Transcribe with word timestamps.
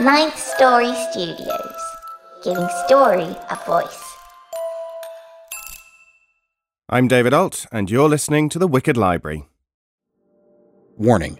Ninth 0.00 0.36
Story 0.36 0.92
Studios, 1.12 1.76
giving 2.42 2.68
story 2.86 3.36
a 3.50 3.58
voice. 3.64 4.02
I'm 6.88 7.06
David 7.06 7.32
Alt, 7.32 7.66
and 7.70 7.88
you're 7.88 8.08
listening 8.08 8.48
to 8.48 8.58
The 8.58 8.66
Wicked 8.66 8.96
Library. 8.96 9.46
Warning 10.96 11.38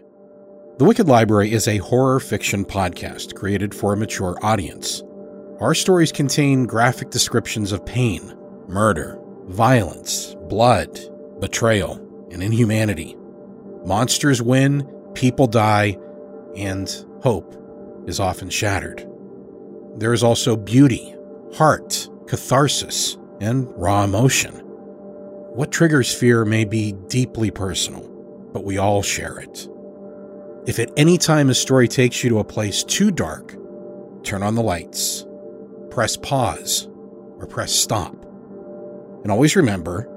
The 0.79 0.85
Wicked 0.85 1.09
Library 1.09 1.53
is 1.53 1.67
a 1.67 1.79
horror 1.79 2.21
fiction 2.21 2.65
podcast 2.65 3.35
created 3.35 3.75
for 3.75 3.93
a 3.93 3.97
mature 3.97 4.39
audience. 4.41 5.03
Our 5.59 5.75
stories 5.75 6.13
contain 6.13 6.65
graphic 6.65 7.11
descriptions 7.11 7.73
of 7.73 7.85
pain, 7.85 8.37
murder, 8.69 9.19
violence, 9.47 10.37
blood, 10.49 11.01
betrayal, 11.41 11.99
and 12.31 12.41
inhumanity. 12.41 13.17
Monsters 13.85 14.41
win, 14.41 14.85
people 15.15 15.49
die, 15.49 15.97
and 16.55 17.05
hope 17.21 17.64
is 18.07 18.21
often 18.21 18.51
shattered. 18.51 19.07
There 19.97 20.13
is 20.13 20.23
also 20.23 20.57
beauty, 20.57 21.15
heart, 21.55 22.09
catharsis, 22.27 23.17
and 23.41 23.69
raw 23.77 24.05
emotion. 24.05 24.55
What 25.55 25.71
triggers 25.71 26.13
fear 26.13 26.45
may 26.45 26.65
be 26.65 26.93
deeply 27.09 27.51
personal, 27.51 28.09
but 28.53 28.65
we 28.65 28.79
all 28.79 29.03
share 29.03 29.39
it. 29.39 29.69
If 30.67 30.79
at 30.79 30.91
any 30.97 31.19
time 31.19 31.51
a 31.51 31.55
story 31.55 31.87
takes 31.87 32.25
you 32.25 32.31
to 32.31 32.39
a 32.39 32.45
place 32.45 32.83
too 32.83 33.11
dark, 33.11 33.55
turn 34.25 34.43
on 34.43 34.55
the 34.55 34.63
lights, 34.63 35.27
press 35.91 36.17
pause, 36.17 36.89
or 37.39 37.47
press 37.47 37.73
stop. 37.73 38.15
And 39.23 39.31
always 39.31 39.57
remember 39.57 40.09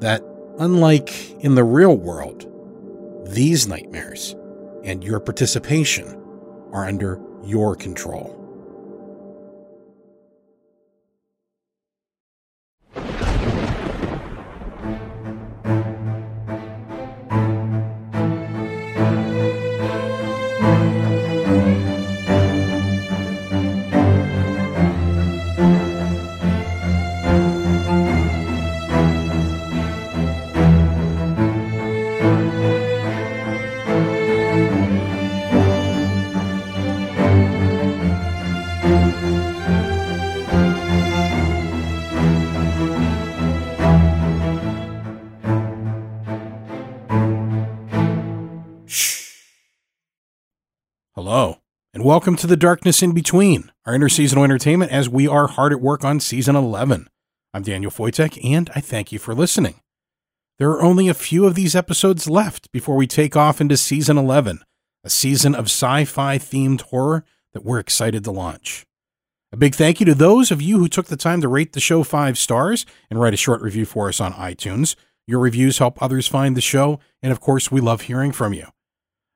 that, 0.00 0.22
unlike 0.58 1.30
in 1.42 1.54
the 1.54 1.64
real 1.64 1.96
world, 1.96 2.46
these 3.28 3.68
nightmares 3.68 4.34
and 4.82 5.04
your 5.04 5.20
participation 5.20 6.20
are 6.72 6.86
under 6.86 7.20
your 7.44 7.76
control. 7.76 8.49
Welcome 52.20 52.36
to 52.36 52.46
the 52.46 52.54
Darkness 52.54 53.02
in 53.02 53.12
Between, 53.12 53.72
our 53.86 53.94
interseasonal 53.94 54.44
entertainment 54.44 54.92
as 54.92 55.08
we 55.08 55.26
are 55.26 55.46
hard 55.46 55.72
at 55.72 55.80
work 55.80 56.04
on 56.04 56.20
season 56.20 56.54
11. 56.54 57.08
I'm 57.54 57.62
Daniel 57.62 57.90
Foytek, 57.90 58.38
and 58.44 58.68
I 58.76 58.80
thank 58.80 59.10
you 59.10 59.18
for 59.18 59.34
listening. 59.34 59.80
There 60.58 60.68
are 60.68 60.82
only 60.82 61.08
a 61.08 61.14
few 61.14 61.46
of 61.46 61.54
these 61.54 61.74
episodes 61.74 62.28
left 62.28 62.70
before 62.72 62.94
we 62.94 63.06
take 63.06 63.36
off 63.36 63.58
into 63.58 63.78
season 63.78 64.18
11, 64.18 64.60
a 65.02 65.08
season 65.08 65.54
of 65.54 65.64
sci 65.64 66.04
fi 66.04 66.36
themed 66.36 66.82
horror 66.82 67.24
that 67.54 67.64
we're 67.64 67.78
excited 67.78 68.22
to 68.24 68.30
launch. 68.30 68.84
A 69.50 69.56
big 69.56 69.74
thank 69.74 69.98
you 69.98 70.04
to 70.04 70.14
those 70.14 70.50
of 70.50 70.60
you 70.60 70.78
who 70.78 70.88
took 70.88 71.06
the 71.06 71.16
time 71.16 71.40
to 71.40 71.48
rate 71.48 71.72
the 71.72 71.80
show 71.80 72.02
five 72.02 72.36
stars 72.36 72.84
and 73.08 73.18
write 73.18 73.32
a 73.32 73.38
short 73.38 73.62
review 73.62 73.86
for 73.86 74.10
us 74.10 74.20
on 74.20 74.34
iTunes. 74.34 74.94
Your 75.26 75.38
reviews 75.38 75.78
help 75.78 76.02
others 76.02 76.28
find 76.28 76.54
the 76.54 76.60
show, 76.60 77.00
and 77.22 77.32
of 77.32 77.40
course, 77.40 77.72
we 77.72 77.80
love 77.80 78.02
hearing 78.02 78.30
from 78.30 78.52
you. 78.52 78.66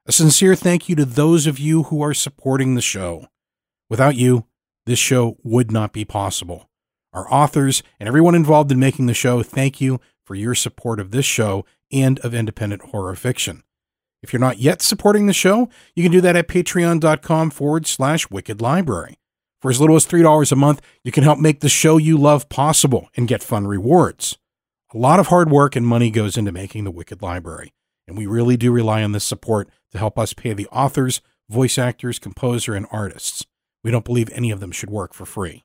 A 0.07 0.13
sincere 0.13 0.55
thank 0.55 0.87
you 0.91 0.95
to 0.97 1.07
those 1.07 1.47
of 1.47 1.59
you 1.59 1.85
who 1.85 2.03
are 2.03 2.13
supporting 2.13 2.75
the 2.75 2.83
show. 2.83 3.27
Without 3.89 4.17
you, 4.17 4.45
this 4.85 4.99
show 4.99 5.39
would 5.43 5.73
not 5.73 5.95
be 5.95 6.05
possible. 6.05 6.69
Our 7.15 7.27
authors 7.33 7.83
and 7.99 8.07
everyone 8.07 8.35
involved 8.35 8.71
in 8.71 8.79
making 8.79 9.07
the 9.07 9.15
show, 9.15 9.43
thank 9.43 9.81
you 9.81 10.03
for 10.23 10.35
your 10.35 10.55
support 10.55 11.01
of 11.01 11.11
this 11.11 11.25
show 11.25 11.65
and 11.91 12.19
of 12.19 12.35
independent 12.35 12.91
horror 12.91 13.15
fiction. 13.15 13.63
If 14.23 14.31
you're 14.31 14.41
not 14.41 14.59
yet 14.59 14.83
supporting 14.83 15.25
the 15.27 15.33
show, 15.33 15.71
you 15.95 16.03
can 16.03 16.13
do 16.13 16.21
that 16.21 16.37
at 16.37 16.49
patreon.com 16.49 17.49
forward 17.51 17.87
slash 17.87 18.29
wicked 18.29 18.61
library. 18.61 19.19
For 19.63 19.71
as 19.71 19.81
little 19.81 19.97
as 19.97 20.07
$3 20.07 20.53
a 20.53 20.57
month, 20.57 20.83
you 21.03 21.13
can 21.13 21.25
help 21.25 21.39
make 21.39 21.61
the 21.61 21.71
show 21.71 21.97
you 21.97 22.19
love 22.19 22.51
possible 22.51 23.09
and 23.17 23.27
get 23.27 23.43
fun 23.43 23.67
rewards. 23.67 24.37
A 24.93 24.99
lot 24.99 25.19
of 25.19 25.29
hard 25.29 25.51
work 25.51 25.75
and 25.75 25.87
money 25.87 26.11
goes 26.11 26.37
into 26.37 26.53
making 26.53 26.85
the 26.85 26.91
Wicked 26.91 27.23
Library, 27.23 27.73
and 28.07 28.19
we 28.19 28.27
really 28.27 28.59
do 28.59 28.71
rely 28.71 29.03
on 29.03 29.13
this 29.13 29.25
support 29.25 29.71
to 29.95 29.99
help 29.99 30.19
us 30.19 30.35
pay 30.35 30.53
the 30.53 30.69
authors, 30.69 31.23
voice 31.49 31.79
actors, 31.79 32.19
composer, 32.19 32.75
and 32.75 32.87
artists. 32.91 33.47
We 33.83 33.91
don't 33.91 34.05
believe 34.05 34.29
any 34.33 34.51
of 34.51 34.61
them 34.61 34.73
should 34.73 34.91
work 34.91 35.15
for 35.15 35.25
free. 35.25 35.65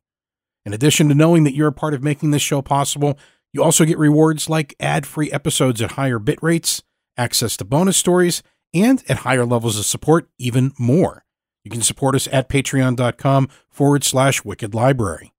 In 0.66 0.74
addition 0.74 1.10
to 1.10 1.16
knowing 1.16 1.44
that 1.44 1.56
you're 1.56 1.70
a 1.70 1.74
part 1.74 1.94
of 1.94 2.04
making 2.04 2.32
this 2.32 2.42
show 2.42 2.62
possible, 2.62 3.18
you 3.52 3.64
also 3.64 3.86
get 3.86 3.98
rewards 3.98 4.50
like 4.50 4.76
ad 4.80 5.06
free 5.06 5.32
episodes 5.32 5.82
at 5.82 5.92
higher 5.92 6.20
bit 6.20 6.40
rates, 6.42 6.84
access 7.18 7.58
to 7.58 7.66
bonus 7.66 7.98
stories, 7.98 8.44
and 8.74 9.04
at 9.10 9.20
higher 9.20 9.46
levels 9.46 9.78
of 9.80 9.86
support, 9.86 10.30
even 10.38 10.72
more. 10.78 11.26
You 11.64 11.72
can 11.72 11.82
support 11.82 12.16
us 12.16 12.28
at 12.32 12.50
patreon.com 12.50 13.50
forward 13.70 14.04
slash 14.04 14.46
wicked 14.46 14.74
library. 14.74 15.34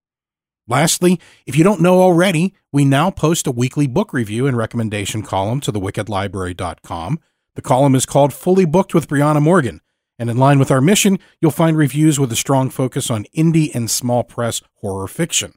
Lastly, 0.66 1.18
if 1.46 1.56
you 1.56 1.64
don't 1.64 1.80
know 1.80 2.00
already, 2.00 2.54
we 2.72 2.84
now 2.84 3.10
post 3.10 3.46
a 3.46 3.50
weekly 3.50 3.86
book 3.86 4.12
review 4.12 4.46
and 4.46 4.56
recommendation 4.56 5.22
column 5.22 5.60
to 5.60 5.72
thewickedlibrary.com. 5.72 7.18
The 7.60 7.68
column 7.68 7.94
is 7.94 8.06
called 8.06 8.32
Fully 8.32 8.64
Booked 8.64 8.94
with 8.94 9.06
Brianna 9.06 9.42
Morgan, 9.42 9.82
and 10.18 10.30
in 10.30 10.38
line 10.38 10.58
with 10.58 10.70
our 10.70 10.80
mission, 10.80 11.18
you'll 11.42 11.50
find 11.50 11.76
reviews 11.76 12.18
with 12.18 12.32
a 12.32 12.36
strong 12.36 12.70
focus 12.70 13.10
on 13.10 13.26
indie 13.36 13.70
and 13.74 13.90
small 13.90 14.24
press 14.24 14.62
horror 14.76 15.06
fiction. 15.06 15.52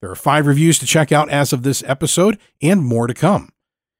There 0.00 0.12
are 0.12 0.14
five 0.14 0.46
reviews 0.46 0.78
to 0.78 0.86
check 0.86 1.10
out 1.10 1.28
as 1.28 1.52
of 1.52 1.64
this 1.64 1.82
episode, 1.88 2.38
and 2.62 2.84
more 2.84 3.08
to 3.08 3.14
come. 3.14 3.48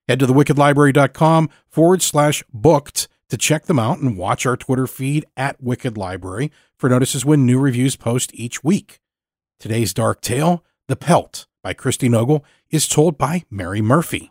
Head 0.06 0.20
to 0.20 0.28
thewickedlibrary.com 0.28 1.50
forward 1.66 2.02
slash 2.02 2.44
booked 2.52 3.08
to 3.30 3.36
check 3.36 3.64
them 3.64 3.80
out 3.80 3.98
and 3.98 4.16
watch 4.16 4.46
our 4.46 4.56
Twitter 4.56 4.86
feed 4.86 5.26
at 5.36 5.60
Wicked 5.60 5.98
Library 5.98 6.52
for 6.78 6.88
notices 6.88 7.24
when 7.24 7.46
new 7.46 7.58
reviews 7.58 7.96
post 7.96 8.30
each 8.32 8.62
week. 8.62 9.00
Today's 9.58 9.92
dark 9.92 10.20
tale, 10.20 10.64
The 10.86 10.94
Pelt 10.94 11.48
by 11.64 11.72
Christi 11.72 12.08
Nogle, 12.08 12.44
is 12.70 12.86
told 12.86 13.18
by 13.18 13.42
Mary 13.50 13.82
Murphy. 13.82 14.30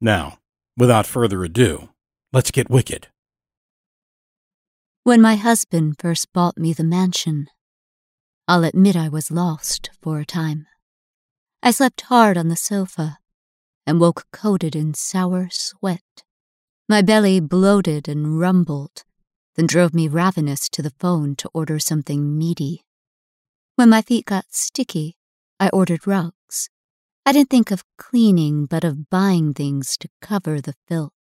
Now, 0.00 0.40
without 0.76 1.06
further 1.06 1.44
ado, 1.44 1.90
let's 2.32 2.50
get 2.50 2.70
wicked. 2.70 3.08
When 5.04 5.20
my 5.22 5.36
husband 5.36 5.96
first 5.98 6.32
bought 6.32 6.58
me 6.58 6.72
the 6.72 6.84
mansion, 6.84 7.46
I'll 8.48 8.64
admit 8.64 8.96
I 8.96 9.08
was 9.08 9.30
lost 9.30 9.90
for 10.02 10.20
a 10.20 10.26
time. 10.26 10.66
I 11.62 11.70
slept 11.70 12.02
hard 12.02 12.36
on 12.36 12.48
the 12.48 12.56
sofa 12.56 13.18
and 13.86 14.00
woke 14.00 14.26
coated 14.32 14.76
in 14.76 14.94
sour 14.94 15.48
sweat. 15.50 16.22
My 16.88 17.02
belly 17.02 17.40
bloated 17.40 18.08
and 18.08 18.38
rumbled, 18.38 19.04
then 19.54 19.66
drove 19.66 19.94
me 19.94 20.06
ravenous 20.06 20.68
to 20.68 20.82
the 20.82 20.92
phone 21.00 21.34
to 21.36 21.50
order 21.54 21.78
something 21.78 22.36
meaty. 22.38 22.84
When 23.74 23.90
my 23.90 24.02
feet 24.02 24.24
got 24.26 24.46
sticky, 24.50 25.16
I 25.58 25.68
ordered 25.70 26.06
rugs. 26.06 26.70
I 27.24 27.32
didn't 27.32 27.50
think 27.50 27.70
of 27.70 27.84
cleaning, 27.98 28.66
but 28.66 28.84
of 28.84 29.10
buying 29.10 29.54
things 29.54 29.96
to 29.98 30.08
cover 30.20 30.60
the 30.60 30.74
filth. 30.86 31.15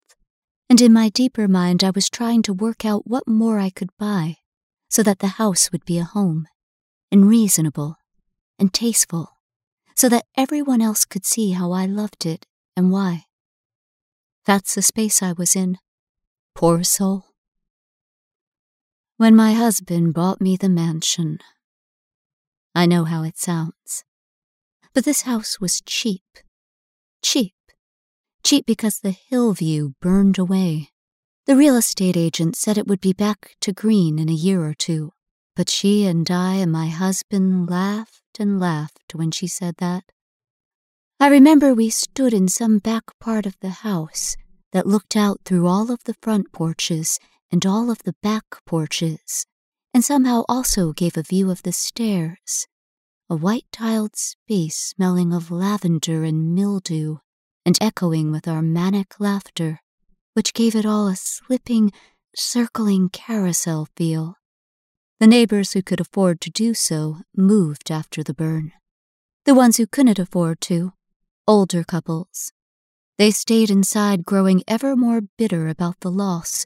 And 0.70 0.81
in 0.81 0.92
my 0.94 1.09
deeper 1.09 1.48
mind, 1.48 1.84
I 1.84 1.92
was 1.92 2.09
trying 2.09 2.42
to 2.44 2.53
work 2.53 2.86
out 2.86 3.08
what 3.08 3.28
more 3.28 3.59
I 3.59 3.70
could 3.70 3.96
buy 3.97 4.38
so 4.90 5.03
that 5.03 5.20
the 5.20 5.35
house 5.40 5.72
would 5.72 5.85
be 5.85 5.97
a 5.97 6.03
home, 6.03 6.47
and 7.12 7.28
reasonable, 7.28 7.97
and 8.58 8.73
tasteful, 8.73 9.29
so 9.96 10.09
that 10.09 10.26
everyone 10.38 10.82
else 10.82 11.06
could 11.06 11.26
see 11.26 11.52
how 11.52 11.72
I 11.72 11.85
loved 11.85 12.26
it 12.26 12.46
and 12.76 12.91
why. 12.91 13.26
That's 14.46 14.76
the 14.76 14.82
space 14.82 15.22
I 15.22 15.34
was 15.34 15.56
in. 15.56 15.78
Poor 16.53 16.84
soul. 16.84 17.26
When 19.18 19.35
my 19.35 19.53
husband 19.53 20.14
bought 20.14 20.40
me 20.40 20.56
the 20.58 20.70
mansion, 20.70 21.40
I 22.73 22.85
know 22.85 23.06
how 23.06 23.23
it 23.23 23.38
sounds. 23.38 24.03
But 24.94 25.06
this 25.06 25.23
house 25.23 25.59
was 25.59 25.82
cheap. 25.82 26.23
Cheap. 27.22 27.53
Cheap 28.46 28.68
because 28.68 29.00
the 29.00 29.09
hill 29.09 29.53
view 29.53 29.96
burned 30.02 30.38
away. 30.38 30.90
The 31.47 31.56
real 31.56 31.76
estate 31.76 32.16
agent 32.16 32.56
said 32.56 32.78
it 32.78 32.86
would 32.86 33.02
be 33.02 33.12
back 33.12 33.56
to 33.62 33.74
green 33.74 34.20
in 34.20 34.30
a 34.30 34.34
year 34.34 34.64
or 34.64 34.76
two, 34.76 35.14
but 35.56 35.68
she 35.68 36.06
and 36.06 36.30
I 36.30 36.58
and 36.58 36.72
my 36.72 36.90
husband 36.90 37.68
laughed 37.68 38.22
and 38.38 38.59
laughed 38.59 39.16
when 39.16 39.32
she 39.32 39.47
said 39.47 39.78
that. 39.78 40.03
I 41.20 41.30
remember 41.30 41.74
we 41.74 41.90
stood 41.90 42.36
in 42.36 42.47
some 42.47 42.78
back 42.78 43.06
part 43.20 43.47
of 43.47 43.58
the 43.62 43.82
house 43.82 44.38
that 44.74 44.86
looked 44.86 45.16
out 45.16 45.42
through 45.44 45.66
all 45.66 45.90
of 45.90 46.03
the 46.03 46.16
front 46.22 46.52
porches 46.52 47.18
and 47.52 47.66
all 47.66 47.90
of 47.90 48.03
the 48.03 48.14
back 48.22 48.46
porches, 48.68 49.47
and 49.92 50.06
somehow 50.06 50.44
also 50.47 50.94
gave 50.94 51.18
a 51.18 51.24
view 51.24 51.50
of 51.50 51.64
the 51.64 51.74
stairs, 51.74 52.68
a 53.28 53.36
white 53.36 53.66
tiled 53.72 54.16
space 54.16 54.78
smelling 54.78 55.34
of 55.34 55.50
lavender 55.50 56.24
and 56.24 56.53
mildew, 56.53 57.18
and 57.66 57.78
echoing 57.82 58.32
with 58.32 58.47
our 58.47 58.62
manic 58.62 59.20
laughter, 59.20 59.82
which 60.34 60.53
gave 60.53 60.76
it 60.76 60.85
all 60.85 61.08
a 61.08 61.16
slipping, 61.16 61.91
circling 62.35 63.09
carousel 63.09 63.88
feel. 63.96 64.35
The 65.20 65.28
neighbors 65.28 65.73
who 65.73 65.82
could 65.82 66.00
afford 66.00 66.41
to 66.41 66.50
do 66.50 66.73
so 66.73 67.22
moved 67.35 67.90
after 67.90 68.22
the 68.22 68.34
burn. 68.34 68.73
The 69.46 69.56
ones 69.56 69.78
who 69.78 69.88
couldn't 69.88 70.20
afford 70.20 70.62
to, 70.62 70.94
older 71.47 71.84
couples, 71.84 72.52
they 73.17 73.32
stayed 73.32 73.72
inside, 73.72 74.26
growing 74.26 74.61
ever 74.68 74.96
more 74.96 75.22
bitter 75.22 75.70
about 75.70 76.02
the 76.02 76.11
loss 76.11 76.66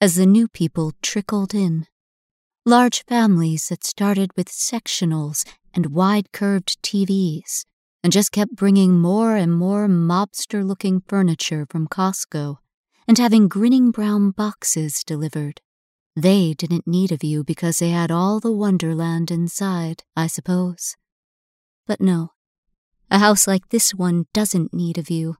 as 0.00 0.16
the 0.16 0.26
new 0.26 0.48
people 0.48 0.92
trickled 1.00 1.54
in. 1.54 1.86
Large 2.64 3.04
families 3.04 3.68
that 3.68 3.84
started 3.84 4.32
with 4.36 4.48
sectionals 4.48 5.46
and 5.72 5.94
wide 5.94 6.32
curved 6.32 6.82
TVs 6.82 7.64
and 8.06 8.12
just 8.12 8.30
kept 8.30 8.54
bringing 8.54 9.00
more 9.00 9.34
and 9.34 9.52
more 9.52 9.88
mobster 9.88 10.64
looking 10.64 11.02
furniture 11.08 11.66
from 11.68 11.88
Costco 11.88 12.58
and 13.08 13.18
having 13.18 13.48
grinning 13.48 13.90
brown 13.90 14.30
boxes 14.30 15.02
delivered. 15.02 15.60
They 16.14 16.54
didn't 16.54 16.86
need 16.86 17.10
a 17.10 17.16
view 17.16 17.42
because 17.42 17.80
they 17.80 17.88
had 17.88 18.12
all 18.12 18.38
the 18.38 18.52
wonderland 18.52 19.32
inside, 19.32 20.04
I 20.14 20.28
suppose. 20.28 20.94
But 21.84 22.00
no, 22.00 22.30
a 23.10 23.18
house 23.18 23.48
like 23.48 23.70
this 23.70 23.92
one 23.92 24.26
doesn't 24.32 24.72
need 24.72 24.98
a 24.98 25.02
view. 25.02 25.38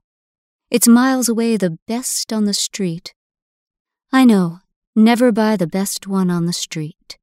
It's 0.69 0.89
miles 0.89 1.29
away 1.29 1.55
the 1.55 1.77
best 1.87 2.33
on 2.33 2.43
the 2.43 2.53
street. 2.53 3.13
I 4.11 4.25
know, 4.25 4.59
never 4.93 5.31
buy 5.31 5.55
the 5.55 5.67
best 5.67 6.05
one 6.05 6.29
on 6.29 6.47
the 6.47 6.51
street. 6.51 7.17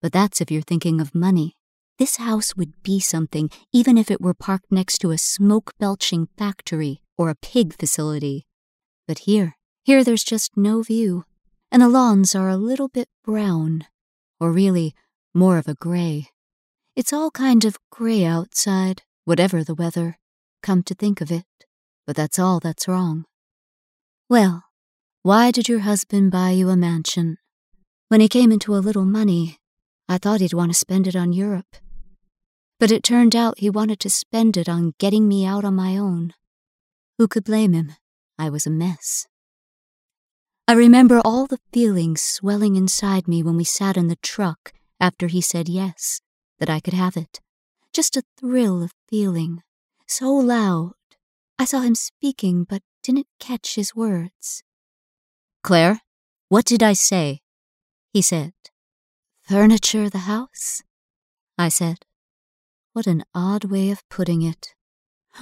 But 0.00 0.12
that's 0.12 0.40
if 0.40 0.50
you're 0.50 0.62
thinking 0.62 0.98
of 0.98 1.14
money. 1.14 1.57
This 1.98 2.16
house 2.16 2.54
would 2.56 2.82
be 2.82 3.00
something 3.00 3.50
even 3.72 3.98
if 3.98 4.10
it 4.10 4.20
were 4.20 4.34
parked 4.34 4.70
next 4.70 4.98
to 4.98 5.10
a 5.10 5.18
smoke 5.18 5.74
belching 5.78 6.28
factory 6.36 7.02
or 7.16 7.28
a 7.28 7.34
pig 7.34 7.74
facility. 7.74 8.46
But 9.06 9.20
here, 9.20 9.56
here 9.84 10.04
there's 10.04 10.24
just 10.24 10.56
no 10.56 10.82
view 10.82 11.24
and 11.70 11.82
the 11.82 11.88
lawns 11.88 12.34
are 12.34 12.48
a 12.48 12.56
little 12.56 12.88
bit 12.88 13.08
brown, 13.24 13.86
or 14.40 14.52
really 14.52 14.94
more 15.34 15.58
of 15.58 15.68
a 15.68 15.74
gray. 15.74 16.28
It's 16.96 17.12
all 17.12 17.30
kind 17.30 17.64
of 17.64 17.78
gray 17.90 18.24
outside, 18.24 19.02
whatever 19.24 19.62
the 19.62 19.74
weather, 19.74 20.18
come 20.62 20.82
to 20.84 20.94
think 20.94 21.20
of 21.20 21.30
it, 21.30 21.44
but 22.06 22.16
that's 22.16 22.38
all 22.38 22.58
that's 22.58 22.88
wrong. 22.88 23.26
Well, 24.28 24.64
why 25.22 25.50
did 25.50 25.68
your 25.68 25.80
husband 25.80 26.30
buy 26.30 26.50
you 26.50 26.70
a 26.70 26.76
mansion? 26.76 27.36
When 28.08 28.20
he 28.20 28.28
came 28.28 28.50
into 28.50 28.74
a 28.74 28.80
little 28.80 29.04
money, 29.04 29.58
I 30.08 30.16
thought 30.16 30.40
he'd 30.40 30.54
want 30.54 30.72
to 30.72 30.78
spend 30.78 31.06
it 31.06 31.14
on 31.14 31.34
Europe. 31.34 31.76
But 32.78 32.92
it 32.92 33.02
turned 33.02 33.34
out 33.34 33.58
he 33.58 33.70
wanted 33.70 33.98
to 34.00 34.10
spend 34.10 34.56
it 34.56 34.68
on 34.68 34.94
getting 34.98 35.26
me 35.26 35.44
out 35.44 35.64
on 35.64 35.74
my 35.74 35.96
own. 35.96 36.32
Who 37.18 37.26
could 37.26 37.44
blame 37.44 37.72
him? 37.72 37.92
I 38.38 38.48
was 38.48 38.66
a 38.66 38.70
mess. 38.70 39.26
I 40.68 40.74
remember 40.74 41.20
all 41.24 41.46
the 41.46 41.58
feelings 41.72 42.22
swelling 42.22 42.76
inside 42.76 43.26
me 43.26 43.42
when 43.42 43.56
we 43.56 43.64
sat 43.64 43.96
in 43.96 44.08
the 44.08 44.16
truck 44.16 44.72
after 45.00 45.26
he 45.26 45.40
said 45.40 45.68
yes, 45.68 46.20
that 46.58 46.70
I 46.70 46.78
could 46.78 46.94
have 46.94 47.16
it. 47.16 47.40
Just 47.92 48.16
a 48.16 48.22
thrill 48.38 48.82
of 48.82 48.92
feeling, 49.08 49.62
so 50.06 50.32
loud. 50.32 50.92
I 51.58 51.64
saw 51.64 51.80
him 51.80 51.94
speaking 51.94 52.64
but 52.64 52.82
didn't 53.02 53.26
catch 53.40 53.74
his 53.74 53.96
words. 53.96 54.62
Claire, 55.64 56.02
what 56.48 56.64
did 56.64 56.82
I 56.82 56.92
say? 56.92 57.40
He 58.12 58.22
said. 58.22 58.52
Furniture 59.42 60.08
the 60.08 60.28
house? 60.28 60.82
I 61.56 61.70
said. 61.70 62.04
What 62.98 63.06
an 63.06 63.22
odd 63.32 63.62
way 63.66 63.92
of 63.92 64.02
putting 64.08 64.42
it. 64.42 64.74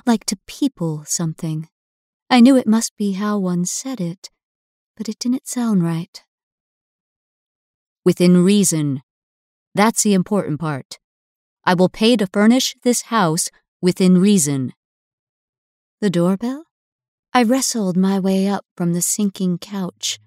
Like 0.05 0.27
to 0.27 0.37
people 0.47 1.05
something. 1.07 1.71
I 2.29 2.41
knew 2.41 2.55
it 2.55 2.67
must 2.67 2.95
be 2.99 3.13
how 3.13 3.39
one 3.39 3.65
said 3.65 3.99
it 3.99 4.29
but 4.95 5.09
it 5.09 5.19
didn't 5.19 5.49
sound 5.49 5.83
right. 5.83 6.23
Within 8.05 8.45
reason. 8.45 9.01
That's 9.75 10.03
the 10.03 10.13
important 10.13 10.61
part. 10.61 10.99
I 11.65 11.73
will 11.73 11.89
pay 11.89 12.15
to 12.19 12.27
furnish 12.27 12.77
this 12.83 13.09
house 13.09 13.49
within 13.81 14.19
reason. 14.19 14.75
The 16.03 16.11
doorbell? 16.11 16.65
I 17.33 17.43
wrestled 17.43 17.97
my 17.97 18.21
way 18.21 18.47
up 18.49 18.67
from 18.77 18.93
the 18.93 19.01
sinking 19.01 19.57
couch, 19.57 20.19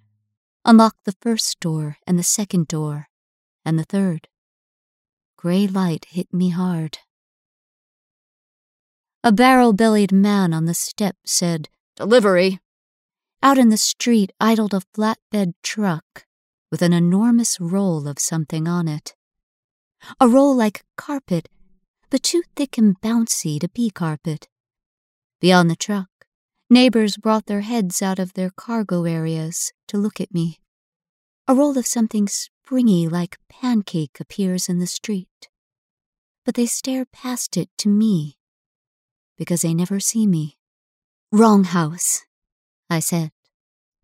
unlocked 0.65 1.05
the 1.05 1.15
first 1.21 1.59
door 1.59 1.97
and 2.07 2.17
the 2.17 2.23
second 2.23 2.67
door, 2.67 3.07
and 3.63 3.77
the 3.77 3.83
third. 3.83 4.27
Gray 5.37 5.67
light 5.67 6.07
hit 6.09 6.33
me 6.33 6.49
hard. 6.49 6.97
A 9.21 9.33
barrel 9.33 9.73
bellied 9.73 10.13
man 10.13 10.53
on 10.53 10.63
the 10.63 10.73
step 10.73 11.17
said, 11.25 11.67
Delivery. 11.97 12.59
Out 13.43 13.57
in 13.57 13.67
the 13.67 13.75
street 13.75 14.31
idled 14.39 14.73
a 14.73 14.81
flatbed 14.95 15.55
truck 15.61 16.25
with 16.71 16.81
an 16.81 16.93
enormous 16.93 17.59
roll 17.59 18.07
of 18.07 18.17
something 18.17 18.65
on 18.65 18.87
it. 18.87 19.15
A 20.21 20.29
roll 20.29 20.55
like 20.55 20.85
carpet, 20.95 21.49
but 22.09 22.23
too 22.23 22.43
thick 22.55 22.77
and 22.77 22.99
bouncy 23.01 23.59
to 23.59 23.67
be 23.67 23.89
carpet. 23.89 24.47
Beyond 25.41 25.69
the 25.69 25.75
truck, 25.75 26.07
neighbors 26.69 27.17
brought 27.17 27.47
their 27.47 27.61
heads 27.61 28.01
out 28.01 28.19
of 28.19 28.33
their 28.35 28.51
cargo 28.51 29.03
areas 29.03 29.73
to 29.89 29.97
look 29.97 30.21
at 30.21 30.33
me. 30.33 30.59
A 31.45 31.53
roll 31.53 31.77
of 31.77 31.85
something 31.85 32.29
springy 32.29 33.09
like 33.09 33.37
pancake 33.49 34.21
appears 34.21 34.69
in 34.69 34.79
the 34.79 34.87
street. 34.87 35.49
But 36.45 36.55
they 36.55 36.65
stare 36.65 37.03
past 37.03 37.57
it 37.57 37.69
to 37.79 37.89
me 37.89 38.38
because 39.39 39.61
they 39.61 39.73
never 39.73 39.99
see 39.99 40.27
me. 40.27 40.57
Wrong 41.31 41.63
house. 41.63 42.25
I 42.89 42.99
said. 42.99 43.31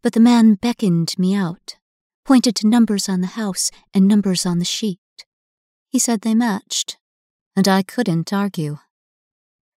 But 0.01 0.13
the 0.13 0.19
man 0.19 0.55
beckoned 0.55 1.13
me 1.19 1.35
out, 1.35 1.75
pointed 2.23 2.55
to 2.55 2.67
numbers 2.67 3.09
on 3.09 3.21
the 3.21 3.35
house 3.35 3.69
and 3.93 4.07
numbers 4.07 4.45
on 4.45 4.59
the 4.59 4.65
sheet. 4.65 4.99
He 5.89 5.99
said 5.99 6.21
they 6.21 6.33
matched, 6.33 6.97
and 7.55 7.67
I 7.67 7.83
couldn't 7.83 8.31
argue. 8.31 8.77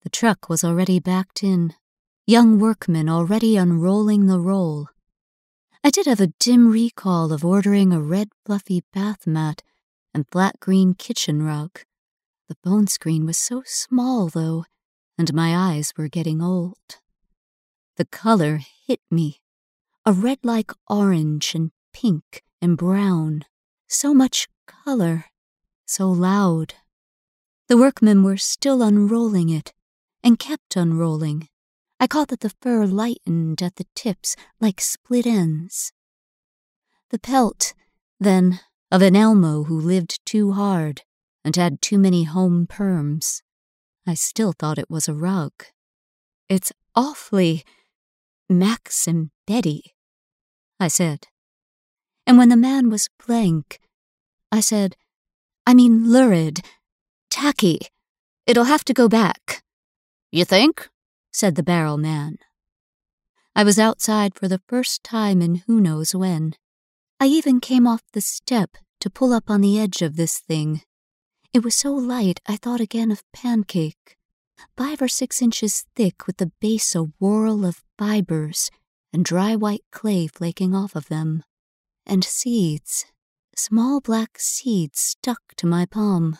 The 0.03 0.09
truck 0.09 0.47
was 0.47 0.63
already 0.63 0.99
backed 0.99 1.43
in, 1.43 1.73
young 2.27 2.59
workmen 2.59 3.09
already 3.09 3.57
unrolling 3.57 4.27
the 4.27 4.39
roll. 4.39 4.89
I 5.83 5.89
did 5.89 6.05
have 6.05 6.21
a 6.21 6.33
dim 6.39 6.67
recall 6.67 7.31
of 7.31 7.43
ordering 7.43 7.91
a 7.91 8.01
red 8.01 8.29
fluffy 8.45 8.83
bath 8.93 9.25
mat 9.25 9.63
and 10.13 10.27
flat 10.31 10.59
green 10.59 10.93
kitchen 10.93 11.41
rug. 11.41 11.79
The 12.47 12.57
phone 12.63 12.87
screen 12.87 13.25
was 13.25 13.37
so 13.37 13.63
small, 13.65 14.27
though, 14.27 14.65
and 15.17 15.33
my 15.33 15.55
eyes 15.55 15.93
were 15.97 16.07
getting 16.07 16.41
old. 16.41 16.99
The 17.97 18.05
color 18.05 18.59
hit 18.85 19.01
me. 19.09 19.41
A 20.05 20.13
red 20.13 20.39
like 20.43 20.71
orange 20.87 21.55
and 21.55 21.71
pink 21.91 22.43
and 22.61 22.77
brown. 22.77 23.43
So 23.87 24.13
much 24.13 24.47
color. 24.67 25.25
So 25.85 26.09
loud. 26.09 26.75
The 27.67 27.77
workmen 27.77 28.23
were 28.23 28.37
still 28.37 28.81
unrolling 28.81 29.49
it, 29.49 29.73
and 30.23 30.39
kept 30.39 30.75
unrolling. 30.75 31.49
I 31.99 32.07
caught 32.07 32.27
that 32.29 32.41
the 32.41 32.53
fur 32.61 32.85
lightened 32.85 33.61
at 33.61 33.77
the 33.77 33.87
tips 33.95 34.35
like 34.61 34.79
split 34.79 35.25
ends. 35.25 35.91
The 37.09 37.19
pelt, 37.19 37.73
then, 38.19 38.59
of 38.91 39.01
an 39.01 39.15
Elmo 39.15 39.63
who 39.63 39.79
lived 39.79 40.25
too 40.25 40.53
hard 40.53 41.01
and 41.43 41.55
had 41.55 41.81
too 41.81 41.97
many 41.97 42.23
home 42.23 42.67
perms. 42.67 43.41
I 44.07 44.13
still 44.13 44.53
thought 44.53 44.79
it 44.79 44.89
was 44.89 45.09
a 45.09 45.13
rug. 45.13 45.51
It's 46.47 46.71
awfully 46.95 47.65
Max 48.49 49.05
and 49.05 49.31
Betty, 49.45 49.93
I 50.79 50.87
said. 50.87 51.27
And 52.25 52.37
when 52.37 52.47
the 52.47 52.55
man 52.55 52.89
was 52.89 53.09
blank, 53.25 53.81
I 54.49 54.61
said, 54.61 54.95
I 55.65 55.73
mean 55.73 56.09
lurid, 56.09 56.61
tacky. 57.29 57.79
It'll 58.45 58.63
have 58.63 58.85
to 58.85 58.93
go 58.93 59.09
back. 59.09 59.61
You 60.31 60.45
think? 60.45 60.87
said 61.33 61.55
the 61.55 61.63
barrel 61.63 61.97
man. 61.97 62.37
I 63.53 63.65
was 63.65 63.77
outside 63.77 64.35
for 64.35 64.47
the 64.47 64.61
first 64.69 65.03
time 65.03 65.41
in 65.41 65.63
who 65.67 65.81
knows 65.81 66.15
when. 66.15 66.53
I 67.19 67.25
even 67.25 67.59
came 67.59 67.85
off 67.85 68.03
the 68.13 68.21
step 68.21 68.77
to 69.01 69.09
pull 69.09 69.33
up 69.33 69.49
on 69.49 69.59
the 69.59 69.77
edge 69.77 70.01
of 70.01 70.15
this 70.15 70.39
thing. 70.39 70.83
It 71.53 71.63
was 71.63 71.75
so 71.75 71.93
light 71.93 72.39
I 72.47 72.55
thought 72.55 72.81
again 72.81 73.11
of 73.11 73.23
pancake 73.31 74.17
five 74.75 75.01
or 75.01 75.07
six 75.07 75.41
inches 75.41 75.85
thick 75.95 76.27
with 76.27 76.37
the 76.37 76.51
base 76.59 76.95
a 76.95 77.03
whirl 77.19 77.65
of 77.65 77.83
fibers 77.97 78.69
and 79.13 79.23
dry 79.23 79.55
white 79.55 79.83
clay 79.91 80.27
flaking 80.27 80.75
off 80.75 80.95
of 80.95 81.07
them, 81.07 81.43
and 82.05 82.23
seeds, 82.23 83.05
small 83.55 84.01
black 84.01 84.37
seeds 84.39 84.99
stuck 84.99 85.41
to 85.55 85.65
my 85.65 85.85
palm. 85.85 86.37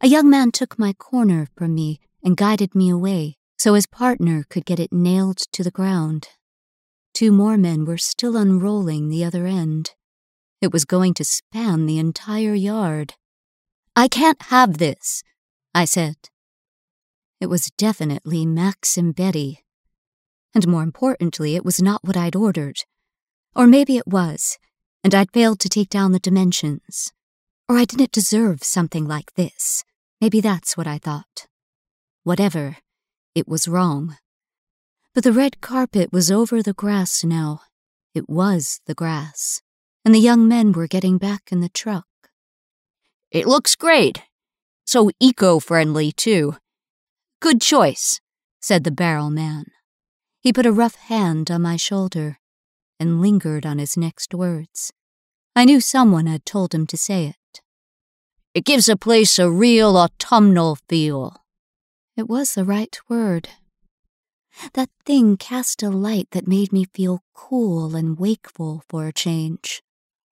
A 0.00 0.08
young 0.08 0.28
man 0.28 0.50
took 0.50 0.78
my 0.78 0.92
corner 0.92 1.48
from 1.56 1.74
me 1.74 2.00
and 2.24 2.36
guided 2.36 2.74
me 2.74 2.90
away 2.90 3.36
so 3.58 3.74
his 3.74 3.86
partner 3.86 4.44
could 4.48 4.64
get 4.64 4.80
it 4.80 4.92
nailed 4.92 5.38
to 5.52 5.62
the 5.62 5.70
ground. 5.70 6.28
Two 7.14 7.30
more 7.30 7.56
men 7.56 7.84
were 7.84 7.98
still 7.98 8.36
unrolling 8.36 9.08
the 9.08 9.24
other 9.24 9.46
end, 9.46 9.92
It 10.60 10.72
was 10.72 10.84
going 10.84 11.14
to 11.14 11.24
span 11.24 11.86
the 11.86 11.98
entire 11.98 12.54
yard. 12.54 13.14
I 13.94 14.08
can't 14.08 14.40
have 14.44 14.78
this, 14.78 15.22
I 15.74 15.84
said. 15.84 16.16
It 17.40 17.48
was 17.48 17.70
definitely 17.76 18.46
Max 18.46 18.96
and 18.96 19.14
Betty. 19.14 19.64
And 20.54 20.66
more 20.66 20.82
importantly, 20.82 21.56
it 21.56 21.64
was 21.64 21.82
not 21.82 22.02
what 22.02 22.16
I'd 22.16 22.34
ordered. 22.34 22.84
Or 23.54 23.66
maybe 23.66 23.98
it 23.98 24.06
was, 24.06 24.58
and 25.04 25.14
I'd 25.14 25.32
failed 25.32 25.60
to 25.60 25.68
take 25.68 25.90
down 25.90 26.12
the 26.12 26.18
dimensions. 26.18 27.12
Or 27.68 27.76
I 27.76 27.84
didn't 27.84 28.12
deserve 28.12 28.62
something 28.62 29.06
like 29.06 29.34
this. 29.34 29.84
Maybe 30.22 30.40
that's 30.40 30.74
what 30.74 30.86
I 30.86 30.96
thought. 30.98 31.46
Whatever, 32.22 32.78
it 33.34 33.46
was 33.46 33.68
wrong. 33.68 34.16
But 35.14 35.24
the 35.24 35.32
red 35.32 35.60
carpet 35.60 36.12
was 36.12 36.30
over 36.30 36.62
the 36.62 36.72
grass 36.72 37.24
now. 37.24 37.60
It 38.14 38.28
was 38.28 38.80
the 38.86 38.94
grass. 38.94 39.60
And 40.02 40.14
the 40.14 40.18
young 40.18 40.48
men 40.48 40.72
were 40.72 40.86
getting 40.86 41.18
back 41.18 41.52
in 41.52 41.60
the 41.60 41.68
truck. 41.68 42.06
It 43.32 43.46
looks 43.46 43.74
great. 43.74 44.20
So 44.84 45.10
eco 45.18 45.58
friendly, 45.58 46.12
too. 46.12 46.56
Good 47.40 47.62
choice, 47.62 48.20
said 48.60 48.84
the 48.84 48.90
barrel 48.90 49.30
man. 49.30 49.64
He 50.42 50.52
put 50.52 50.66
a 50.66 50.72
rough 50.72 50.96
hand 50.96 51.50
on 51.50 51.62
my 51.62 51.76
shoulder 51.76 52.38
and 53.00 53.22
lingered 53.22 53.64
on 53.64 53.78
his 53.78 53.96
next 53.96 54.34
words. 54.34 54.92
I 55.56 55.64
knew 55.64 55.80
someone 55.80 56.26
had 56.26 56.44
told 56.44 56.74
him 56.74 56.86
to 56.88 56.98
say 56.98 57.24
it. 57.24 57.62
It 58.52 58.66
gives 58.66 58.86
a 58.86 58.98
place 58.98 59.38
a 59.38 59.50
real 59.50 59.96
autumnal 59.96 60.76
feel. 60.86 61.42
It 62.18 62.28
was 62.28 62.52
the 62.52 62.66
right 62.66 62.94
word. 63.08 63.48
That 64.74 64.90
thing 65.06 65.38
cast 65.38 65.82
a 65.82 65.88
light 65.88 66.28
that 66.32 66.46
made 66.46 66.70
me 66.70 66.84
feel 66.84 67.22
cool 67.32 67.96
and 67.96 68.18
wakeful 68.18 68.82
for 68.90 69.06
a 69.06 69.12
change. 69.12 69.82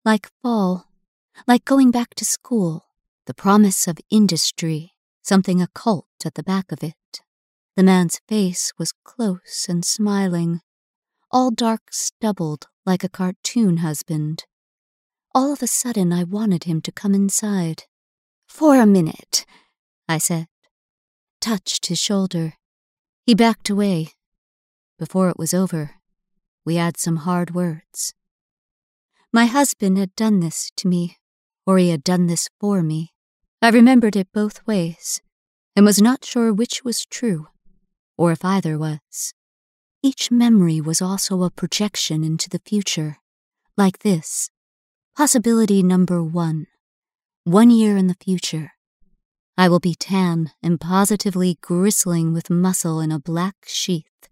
Like 0.05 0.29
fall, 0.43 0.87
like 1.47 1.65
going 1.65 1.91
back 1.91 2.15
to 2.17 2.27
school, 2.27 2.85
the 3.31 3.35
promise 3.35 3.87
of 3.87 3.97
industry, 4.11 4.93
something 5.23 5.63
occult 5.63 6.09
at 6.25 6.35
the 6.35 6.43
back 6.43 6.73
of 6.73 6.83
it. 6.83 7.21
The 7.77 7.85
man's 7.85 8.21
face 8.27 8.73
was 8.77 8.93
close 9.05 9.67
and 9.69 9.85
smiling, 9.85 10.63
all 11.31 11.53
dark 11.53 11.93
stubbled 11.93 12.67
like 12.85 13.05
a 13.05 13.09
cartoon 13.09 13.77
husband. 13.77 14.47
All 15.33 15.53
of 15.53 15.63
a 15.63 15.69
sudden, 15.69 16.13
I 16.13 16.25
wanted 16.25 16.65
him 16.65 16.81
to 16.81 16.91
come 16.91 17.15
inside. 17.15 17.85
For 18.49 18.81
a 18.81 18.85
minute, 18.85 19.47
I 20.09 20.19
said, 20.19 20.49
touched 21.41 21.87
his 21.87 22.01
shoulder. 22.01 22.55
He 23.27 23.37
backed 23.37 23.71
away. 23.71 24.09
Before 24.99 25.29
it 25.29 25.39
was 25.39 25.55
over, 25.55 25.93
we 26.65 26.75
had 26.75 26.97
some 26.97 27.19
hard 27.19 27.55
words. 27.55 28.13
My 29.33 29.47
husband 29.47 29.99
had 29.99 30.17
done 30.17 30.41
this 30.41 30.73
to 30.79 30.89
me, 30.89 31.19
or 31.65 31.79
he 31.79 31.91
had 31.91 32.03
done 32.03 32.27
this 32.27 32.49
for 32.59 32.83
me. 32.83 33.13
I 33.63 33.71
remembered 33.71 34.17
it 34.17 34.33
both 34.33 34.67
ways, 34.67 35.21
and 35.77 35.85
was 35.85 36.01
not 36.01 36.25
sure 36.25 36.53
which 36.53 36.83
was 36.85 37.07
true 37.07 37.49
or 38.21 38.33
if 38.33 38.45
either 38.45 38.77
was. 38.77 39.33
Each 40.03 40.31
memory 40.31 40.79
was 40.79 41.01
also 41.01 41.43
a 41.43 41.51
projection 41.51 42.23
into 42.23 42.51
the 42.51 42.61
future, 42.67 43.17
like 43.79 44.01
this. 44.01 44.51
Possibility 45.17 45.83
number 45.83 46.23
one. 46.23 46.67
One 47.45 47.71
year 47.71 47.97
in 47.97 48.09
the 48.09 48.21
future. 48.23 48.73
I 49.57 49.71
will 49.71 49.81
be 49.81 49.95
tan 49.95 50.51
and 50.63 50.79
positively 50.79 51.57
gristling 51.63 52.35
with 52.35 52.51
muscle 52.51 53.01
in 53.01 53.11
a 53.11 53.19
black 53.19 53.57
sheath, 53.67 54.29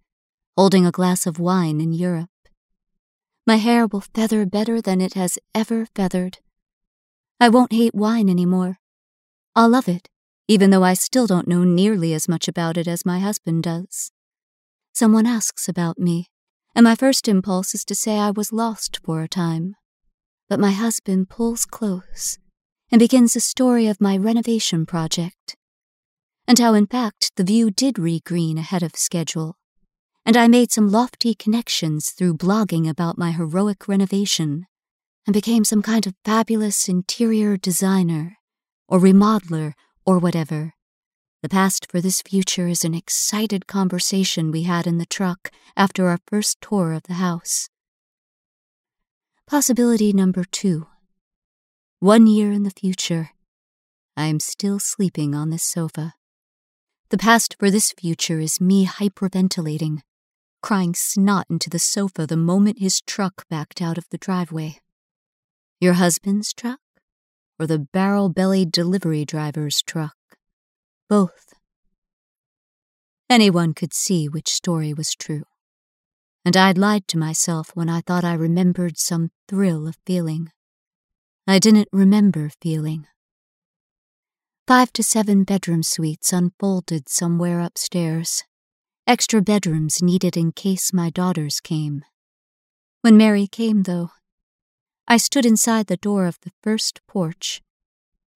holding 0.55 0.85
a 0.85 0.91
glass 0.91 1.25
of 1.25 1.39
wine 1.39 1.81
in 1.81 1.91
Europe. 1.91 2.29
My 3.47 3.55
hair 3.55 3.87
will 3.87 4.01
feather 4.01 4.45
better 4.45 4.83
than 4.83 5.01
it 5.01 5.15
has 5.15 5.39
ever 5.55 5.87
feathered. 5.95 6.37
I 7.39 7.49
won't 7.49 7.73
hate 7.73 7.95
wine 7.95 8.29
any 8.29 8.45
more. 8.45 8.77
I'll 9.55 9.69
love 9.69 9.87
it 9.87 10.09
even 10.49 10.71
though 10.71 10.83
I 10.83 10.95
still 10.95 11.27
don't 11.27 11.47
know 11.47 11.63
nearly 11.63 12.11
as 12.11 12.27
much 12.27 12.47
about 12.47 12.75
it 12.75 12.87
as 12.87 13.05
my 13.05 13.19
husband 13.19 13.61
does. 13.61 14.11
Someone 14.93 15.27
asks 15.27 15.69
about 15.69 15.99
me, 15.99 16.25
and 16.73 16.83
my 16.83 16.95
first 16.95 17.27
impulse 17.27 17.75
is 17.75 17.85
to 17.85 17.93
say 17.93 18.17
I 18.17 18.31
was 18.31 18.51
lost 18.51 18.99
for 19.03 19.21
a 19.21 19.27
time. 19.27 19.75
But 20.49 20.59
my 20.59 20.71
husband 20.71 21.29
pulls 21.29 21.67
close 21.67 22.39
and 22.91 22.97
begins 22.97 23.35
the 23.35 23.39
story 23.39 23.85
of 23.85 24.01
my 24.01 24.17
renovation 24.17 24.87
project, 24.87 25.55
and 26.47 26.57
how, 26.57 26.73
in 26.73 26.87
fact, 26.87 27.31
the 27.35 27.43
view 27.43 27.69
did 27.69 27.99
re-green 27.99 28.57
ahead 28.57 28.81
of 28.81 28.95
schedule, 28.95 29.55
and 30.25 30.35
I 30.35 30.47
made 30.47 30.71
some 30.71 30.89
lofty 30.89 31.35
connections 31.35 32.09
through 32.09 32.37
blogging 32.37 32.89
about 32.89 33.19
my 33.19 33.33
heroic 33.33 33.87
renovation, 33.87 34.65
and 35.27 35.33
became 35.35 35.63
some 35.63 35.83
kind 35.83 36.07
of 36.07 36.15
fabulous 36.25 36.89
interior 36.89 37.55
designer, 37.55 38.38
or 38.89 38.99
remodeler, 38.99 39.73
or 40.05 40.17
whatever. 40.17 40.73
The 41.41 41.49
past 41.49 41.89
for 41.89 42.01
this 42.01 42.21
future 42.21 42.67
is 42.67 42.83
an 42.83 42.95
excited 42.95 43.67
conversation 43.67 44.51
we 44.51 44.63
had 44.63 44.87
in 44.87 44.97
the 44.97 45.05
truck 45.05 45.51
after 45.77 46.09
our 46.09 46.19
first 46.27 46.59
tour 46.59 46.91
of 46.91 47.03
the 47.03 47.13
house. 47.13 47.69
Possibility 49.47 50.11
number 50.11 50.43
two. 50.43 50.87
One 51.99 52.27
year 52.27 52.51
in 52.51 52.63
the 52.63 52.71
future. 52.71 53.29
I 54.17 54.25
am 54.25 54.39
still 54.39 54.79
sleeping 54.79 55.33
on 55.33 55.49
this 55.49 55.63
sofa. 55.63 56.15
The 57.09 57.17
past 57.17 57.55
for 57.59 57.71
this 57.71 57.91
future 57.91 58.39
is 58.39 58.59
me 58.59 58.85
hyperventilating, 58.85 60.01
crying 60.61 60.93
snot 60.93 61.45
into 61.49 61.69
the 61.69 61.79
sofa 61.79 62.27
the 62.27 62.37
moment 62.37 62.79
his 62.79 63.01
truck 63.01 63.47
backed 63.49 63.81
out 63.81 63.97
of 63.97 64.09
the 64.09 64.17
driveway. 64.17 64.79
Your 65.79 65.93
husband's 65.93 66.53
truck? 66.53 66.79
Or 67.59 67.67
the 67.67 67.79
barrel 67.79 68.29
bellied 68.29 68.71
delivery 68.71 69.25
driver's 69.25 69.81
truck. 69.81 70.15
Both. 71.09 71.53
Anyone 73.29 73.73
could 73.73 73.93
see 73.93 74.27
which 74.27 74.49
story 74.49 74.93
was 74.93 75.13
true. 75.13 75.43
And 76.45 76.55
I'd 76.55 76.77
lied 76.77 77.07
to 77.09 77.17
myself 77.17 77.71
when 77.75 77.89
I 77.89 78.01
thought 78.01 78.23
I 78.23 78.33
remembered 78.33 78.97
some 78.97 79.29
thrill 79.47 79.87
of 79.87 79.97
feeling. 80.05 80.51
I 81.45 81.59
didn't 81.59 81.89
remember 81.91 82.49
feeling. 82.61 83.07
Five 84.67 84.93
to 84.93 85.03
seven 85.03 85.43
bedroom 85.43 85.83
suites 85.83 86.31
unfolded 86.31 87.09
somewhere 87.09 87.59
upstairs. 87.59 88.43
Extra 89.07 89.41
bedrooms 89.41 90.01
needed 90.01 90.37
in 90.37 90.51
case 90.51 90.93
my 90.93 91.09
daughters 91.09 91.59
came. 91.59 92.05
When 93.01 93.17
Mary 93.17 93.47
came, 93.47 93.83
though, 93.83 94.11
I 95.11 95.17
stood 95.17 95.43
inside 95.43 95.87
the 95.87 95.97
door 95.97 96.27
of 96.27 96.39
the 96.41 96.51
first 96.61 97.01
porch 97.07 97.63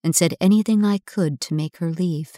and 0.04 0.16
said 0.16 0.34
anything 0.42 0.84
I 0.84 0.98
could 0.98 1.40
to 1.42 1.54
make 1.54 1.78
her 1.78 1.92
leave. 1.92 2.34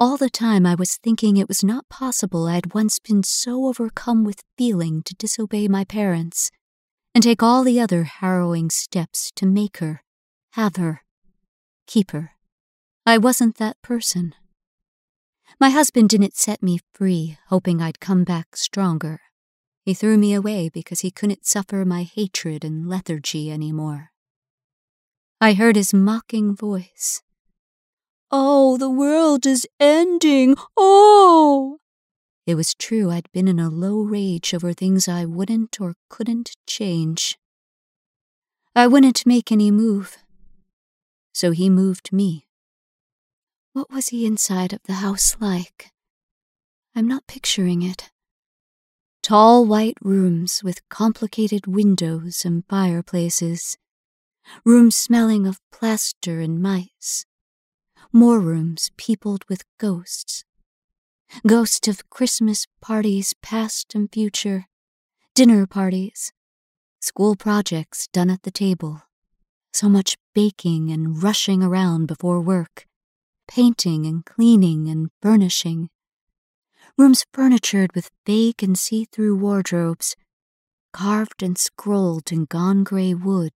All 0.00 0.16
the 0.16 0.30
time 0.30 0.64
I 0.64 0.74
was 0.74 0.96
thinking 0.96 1.36
it 1.36 1.46
was 1.46 1.62
not 1.62 1.90
possible 1.90 2.46
I 2.46 2.54
had 2.54 2.72
once 2.72 2.98
been 2.98 3.22
so 3.22 3.66
overcome 3.66 4.24
with 4.24 4.42
feeling 4.56 5.02
to 5.02 5.14
disobey 5.14 5.68
my 5.68 5.84
parents 5.84 6.50
and 7.14 7.22
take 7.22 7.42
all 7.42 7.62
the 7.62 7.78
other 7.78 8.04
harrowing 8.04 8.70
steps 8.70 9.30
to 9.36 9.44
make 9.44 9.76
her, 9.76 10.02
have 10.52 10.76
her, 10.76 11.02
keep 11.86 12.10
her. 12.12 12.30
I 13.04 13.18
wasn't 13.18 13.58
that 13.58 13.80
person. 13.82 14.34
My 15.60 15.68
husband 15.68 16.08
didn't 16.08 16.36
set 16.36 16.62
me 16.62 16.80
free, 16.94 17.36
hoping 17.48 17.82
I'd 17.82 18.00
come 18.00 18.24
back 18.24 18.56
stronger. 18.56 19.20
He 19.84 19.92
threw 19.92 20.16
me 20.16 20.32
away 20.32 20.70
because 20.70 21.00
he 21.00 21.10
couldn't 21.10 21.44
suffer 21.44 21.84
my 21.84 22.04
hatred 22.04 22.64
and 22.64 22.88
lethargy 22.88 23.50
any 23.50 23.70
more. 23.70 24.12
I 25.42 25.52
heard 25.52 25.76
his 25.76 25.92
mocking 25.92 26.56
voice. 26.56 27.22
Oh, 28.30 28.78
the 28.78 28.88
world 28.88 29.44
is 29.44 29.66
ending! 29.78 30.56
Oh! 30.74 31.80
It 32.46 32.54
was 32.54 32.74
true 32.74 33.10
I'd 33.10 33.30
been 33.32 33.46
in 33.46 33.60
a 33.60 33.68
low 33.68 34.00
rage 34.00 34.54
over 34.54 34.72
things 34.72 35.06
I 35.06 35.26
wouldn't 35.26 35.78
or 35.80 35.96
couldn't 36.08 36.56
change. 36.66 37.38
I 38.74 38.86
wouldn't 38.86 39.26
make 39.26 39.52
any 39.52 39.70
move. 39.70 40.16
So 41.34 41.50
he 41.50 41.68
moved 41.68 42.10
me. 42.10 42.46
What 43.74 43.90
was 43.90 44.08
he 44.08 44.24
inside 44.24 44.72
of 44.72 44.82
the 44.84 44.94
house 44.94 45.36
like? 45.40 45.92
I'm 46.96 47.06
not 47.06 47.26
picturing 47.26 47.82
it. 47.82 48.10
Tall 49.24 49.64
white 49.64 49.96
rooms 50.02 50.62
with 50.62 50.86
complicated 50.90 51.66
windows 51.66 52.44
and 52.44 52.62
fireplaces. 52.68 53.78
Rooms 54.66 54.96
smelling 54.96 55.46
of 55.46 55.62
plaster 55.72 56.40
and 56.40 56.60
mice. 56.60 57.24
More 58.12 58.38
rooms 58.38 58.90
peopled 58.98 59.46
with 59.48 59.64
ghosts. 59.78 60.44
Ghosts 61.46 61.88
of 61.88 62.10
Christmas 62.10 62.66
parties 62.82 63.32
past 63.40 63.94
and 63.94 64.12
future. 64.12 64.66
Dinner 65.34 65.66
parties. 65.66 66.34
School 67.00 67.34
projects 67.34 68.08
done 68.08 68.28
at 68.28 68.42
the 68.42 68.50
table. 68.50 69.04
So 69.72 69.88
much 69.88 70.18
baking 70.34 70.90
and 70.90 71.22
rushing 71.22 71.62
around 71.62 72.08
before 72.08 72.42
work. 72.42 72.86
Painting 73.48 74.04
and 74.04 74.22
cleaning 74.22 74.86
and 74.90 75.08
furnishing 75.22 75.88
rooms 76.96 77.24
furnitured 77.32 77.94
with 77.94 78.10
vague 78.26 78.62
and 78.62 78.78
see 78.78 79.04
through 79.04 79.36
wardrobes, 79.36 80.16
carved 80.92 81.42
and 81.42 81.58
scrolled 81.58 82.30
in 82.30 82.44
gone 82.44 82.84
gray 82.84 83.12
wood. 83.12 83.52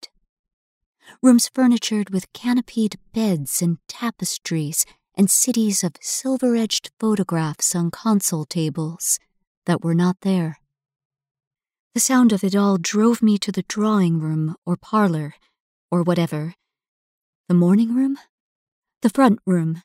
rooms 1.22 1.50
furnitured 1.54 2.10
with 2.10 2.32
canopied 2.34 2.98
beds 3.14 3.62
and 3.62 3.78
tapestries, 3.88 4.86
and 5.16 5.32
cities 5.32 5.84
of 5.84 5.94
silver 6.02 6.56
edged 6.56 6.92
photographs 7.00 7.76
on 7.76 7.90
console 7.90 8.46
tables 8.46 9.20
that 9.66 9.84
were 9.84 9.96
not 9.96 10.18
there. 10.22 10.60
The 11.94 12.00
sound 12.00 12.32
of 12.32 12.44
it 12.44 12.56
all 12.56 12.78
drove 12.78 13.24
me 13.24 13.38
to 13.40 13.52
the 13.52 13.64
drawing 13.68 14.20
room 14.20 14.56
or 14.66 14.78
parlor, 14.78 15.34
or 15.90 16.04
whatever. 16.04 16.54
The 17.48 17.56
morning 17.56 17.96
room? 17.96 18.18
The 19.02 19.10
front 19.10 19.40
room. 19.46 19.82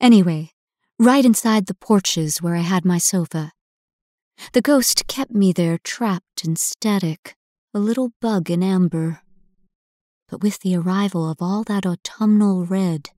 Anyway, 0.00 0.50
right 1.00 1.24
inside 1.24 1.64
the 1.64 1.72
porches 1.72 2.42
where 2.42 2.54
I 2.54 2.60
had 2.60 2.84
my 2.84 2.98
sofa. 2.98 3.52
The 4.52 4.60
ghost 4.60 5.06
kept 5.06 5.30
me 5.30 5.50
there 5.50 5.78
trapped 5.78 6.44
and 6.44 6.58
static, 6.58 7.36
a 7.72 7.78
little 7.78 8.12
bug 8.20 8.50
in 8.50 8.62
amber. 8.62 9.22
But 10.28 10.42
with 10.42 10.58
the 10.58 10.76
arrival 10.76 11.30
of 11.30 11.38
all 11.40 11.64
that 11.64 11.86
autumnal 11.86 12.66
red, 12.66 13.08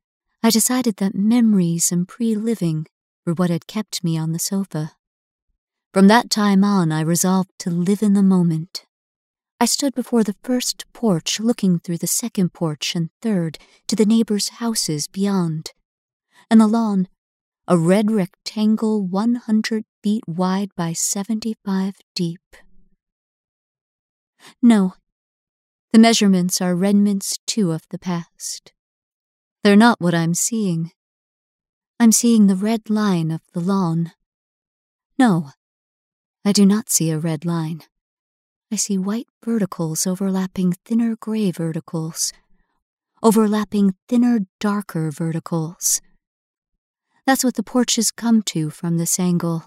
I 0.45 0.51
decided 0.51 0.99
that 0.99 1.17
memories 1.17 1.91
and 1.91 2.07
pre 2.07 2.37
living 2.37 2.87
were 3.27 3.35
what 3.35 3.51
had 3.51 3.67
kept 3.67 4.05
me 4.05 4.17
on 4.17 4.31
the 4.31 4.39
sofa. 4.39 4.93
From 5.93 6.07
that 6.07 6.31
time 6.31 6.63
on, 6.63 6.93
I 6.93 7.01
resolved 7.01 7.51
to 7.61 7.71
live 7.71 8.01
in 8.01 8.15
the 8.15 8.23
moment. 8.23 8.85
I 9.59 9.67
stood 9.67 9.93
before 9.93 10.23
the 10.23 10.37
first 10.45 10.85
porch, 10.93 11.41
looking 11.41 11.81
through 11.81 11.99
the 11.99 12.07
second 12.07 12.53
porch 12.53 12.95
and 12.95 13.11
third 13.21 13.59
to 13.89 13.97
the 13.97 14.07
neighbors' 14.07 14.61
houses 14.61 15.09
beyond. 15.09 15.73
And 16.49 16.61
the 16.61 16.69
lawn, 16.69 17.09
a 17.73 17.79
red 17.79 18.11
rectangle 18.11 19.03
100 19.03 19.85
feet 20.03 20.23
wide 20.29 20.69
by 20.77 20.93
75 20.93 21.95
deep. 22.15 22.55
No, 24.61 24.93
the 25.91 25.99
measurements 25.99 26.61
are 26.61 26.75
remnants 26.75 27.39
too 27.47 27.73
of 27.73 27.89
the 27.89 27.99
past. 27.99 28.75
They're 29.65 29.75
not 29.75 30.03
what 30.03 30.15
I'm 30.15 30.35
seeing. 30.35 30.91
I'm 31.99 32.13
seeing 32.13 32.47
the 32.47 32.57
red 32.57 32.91
line 32.91 33.31
of 33.31 33.41
the 33.55 33.61
lawn. 33.61 34.13
No, 35.19 35.53
I 36.45 36.53
do 36.53 36.67
not 36.67 36.91
see 36.91 37.09
a 37.11 37.19
red 37.19 37.47
line. 37.47 37.81
I 38.71 38.77
see 38.77 38.99
white 38.99 39.29
verticals 39.43 40.07
overlapping 40.07 40.75
thinner 40.85 41.17
gray 41.19 41.51
verticals, 41.51 42.35
overlapping 43.23 43.95
thinner, 44.11 44.41
darker 44.61 45.11
verticals. 45.11 46.03
That's 47.27 47.45
what 47.45 47.55
the 47.55 47.63
porches 47.63 48.11
come 48.11 48.43
to 48.43 48.71
from 48.71 48.99
this 48.99 49.19
angle. 49.19 49.65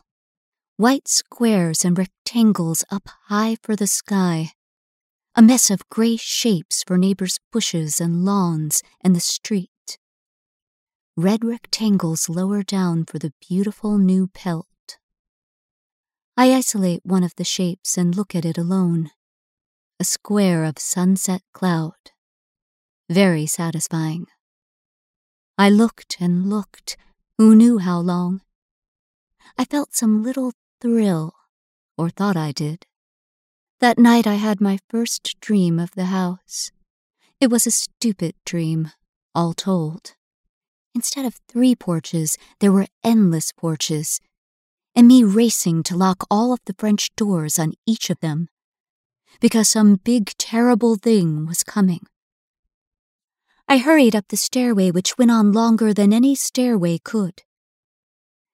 White 0.78 1.08
squares 1.08 1.86
and 1.86 1.98
rectangles 1.98 2.84
up 2.92 3.08
high 3.28 3.58
for 3.62 3.76
the 3.76 3.88
sky. 3.88 4.52
A 5.36 5.42
mess 5.42 5.70
of 5.70 5.88
gray 5.90 6.18
shapes 6.18 6.84
for 6.86 6.98
neighbors' 6.98 7.40
bushes 7.52 8.00
and 8.02 8.26
lawns 8.26 8.82
and 9.02 9.16
the 9.16 9.20
street 9.20 9.70
red 11.18 11.46
rectangles 11.46 12.28
lower 12.28 12.62
down 12.62 13.06
for 13.06 13.20
the 13.20 13.34
beautiful 13.48 13.98
new 13.98 14.28
pelt. 14.28 14.68
I 16.36 16.54
isolate 16.54 17.06
one 17.06 17.24
of 17.24 17.34
the 17.36 17.46
shapes 17.46 17.98
and 17.98 18.16
look 18.16 18.36
at 18.36 18.44
it 18.44 18.58
alone. 18.58 19.12
A 19.98 20.04
square 20.04 20.66
of 20.66 20.78
sunset 20.78 21.42
cloud. 21.54 22.12
Very 23.10 23.46
satisfying. 23.46 24.28
I 25.58 25.70
looked 25.70 26.18
and 26.20 26.50
looked, 26.50 26.98
who 27.38 27.56
knew 27.56 27.77
how 27.80 28.00
long. 28.00 28.42
I 29.58 29.65
felt 29.65 29.94
some 29.94 30.24
little 30.24 30.54
thrill, 30.82 31.34
or 31.98 32.10
thought 32.10 32.38
I 32.38 32.51
did. 32.51 32.86
That 33.80 34.00
night 34.00 34.25
I 34.25 34.36
had 34.36 34.62
my 34.62 34.80
first 34.89 35.39
dream 35.42 35.80
of 35.80 35.92
the 35.92 36.06
house. 36.06 36.72
It 37.42 37.50
was 37.50 37.68
a 37.68 37.72
stupid 37.72 38.36
dream, 38.46 38.92
all 39.34 39.54
told. 39.54 40.15
Instead 40.94 41.25
of 41.25 41.40
three 41.50 41.75
porches, 41.75 42.38
there 42.62 42.72
were 42.72 42.88
endless 43.03 43.51
porches, 43.51 44.22
and 44.96 45.07
me 45.07 45.24
racing 45.25 45.83
to 45.83 45.98
lock 45.98 46.25
all 46.31 46.53
of 46.53 46.62
the 46.66 46.75
French 46.77 47.14
doors 47.18 47.60
on 47.60 47.74
each 47.86 48.10
of 48.10 48.22
them, 48.22 48.48
because 49.42 49.70
some 49.70 49.98
big, 49.98 50.31
terrible 50.38 50.96
thing 50.96 51.46
was 51.46 51.64
coming. 51.64 52.07
I 53.68 53.80
hurried 53.80 54.16
up 54.16 54.28
the 54.28 54.38
stairway, 54.38 54.92
which 54.92 55.18
went 55.18 55.32
on 55.32 55.51
longer 55.51 55.94
than 55.94 56.14
any 56.14 56.36
stairway 56.36 57.00
could. 57.00 57.42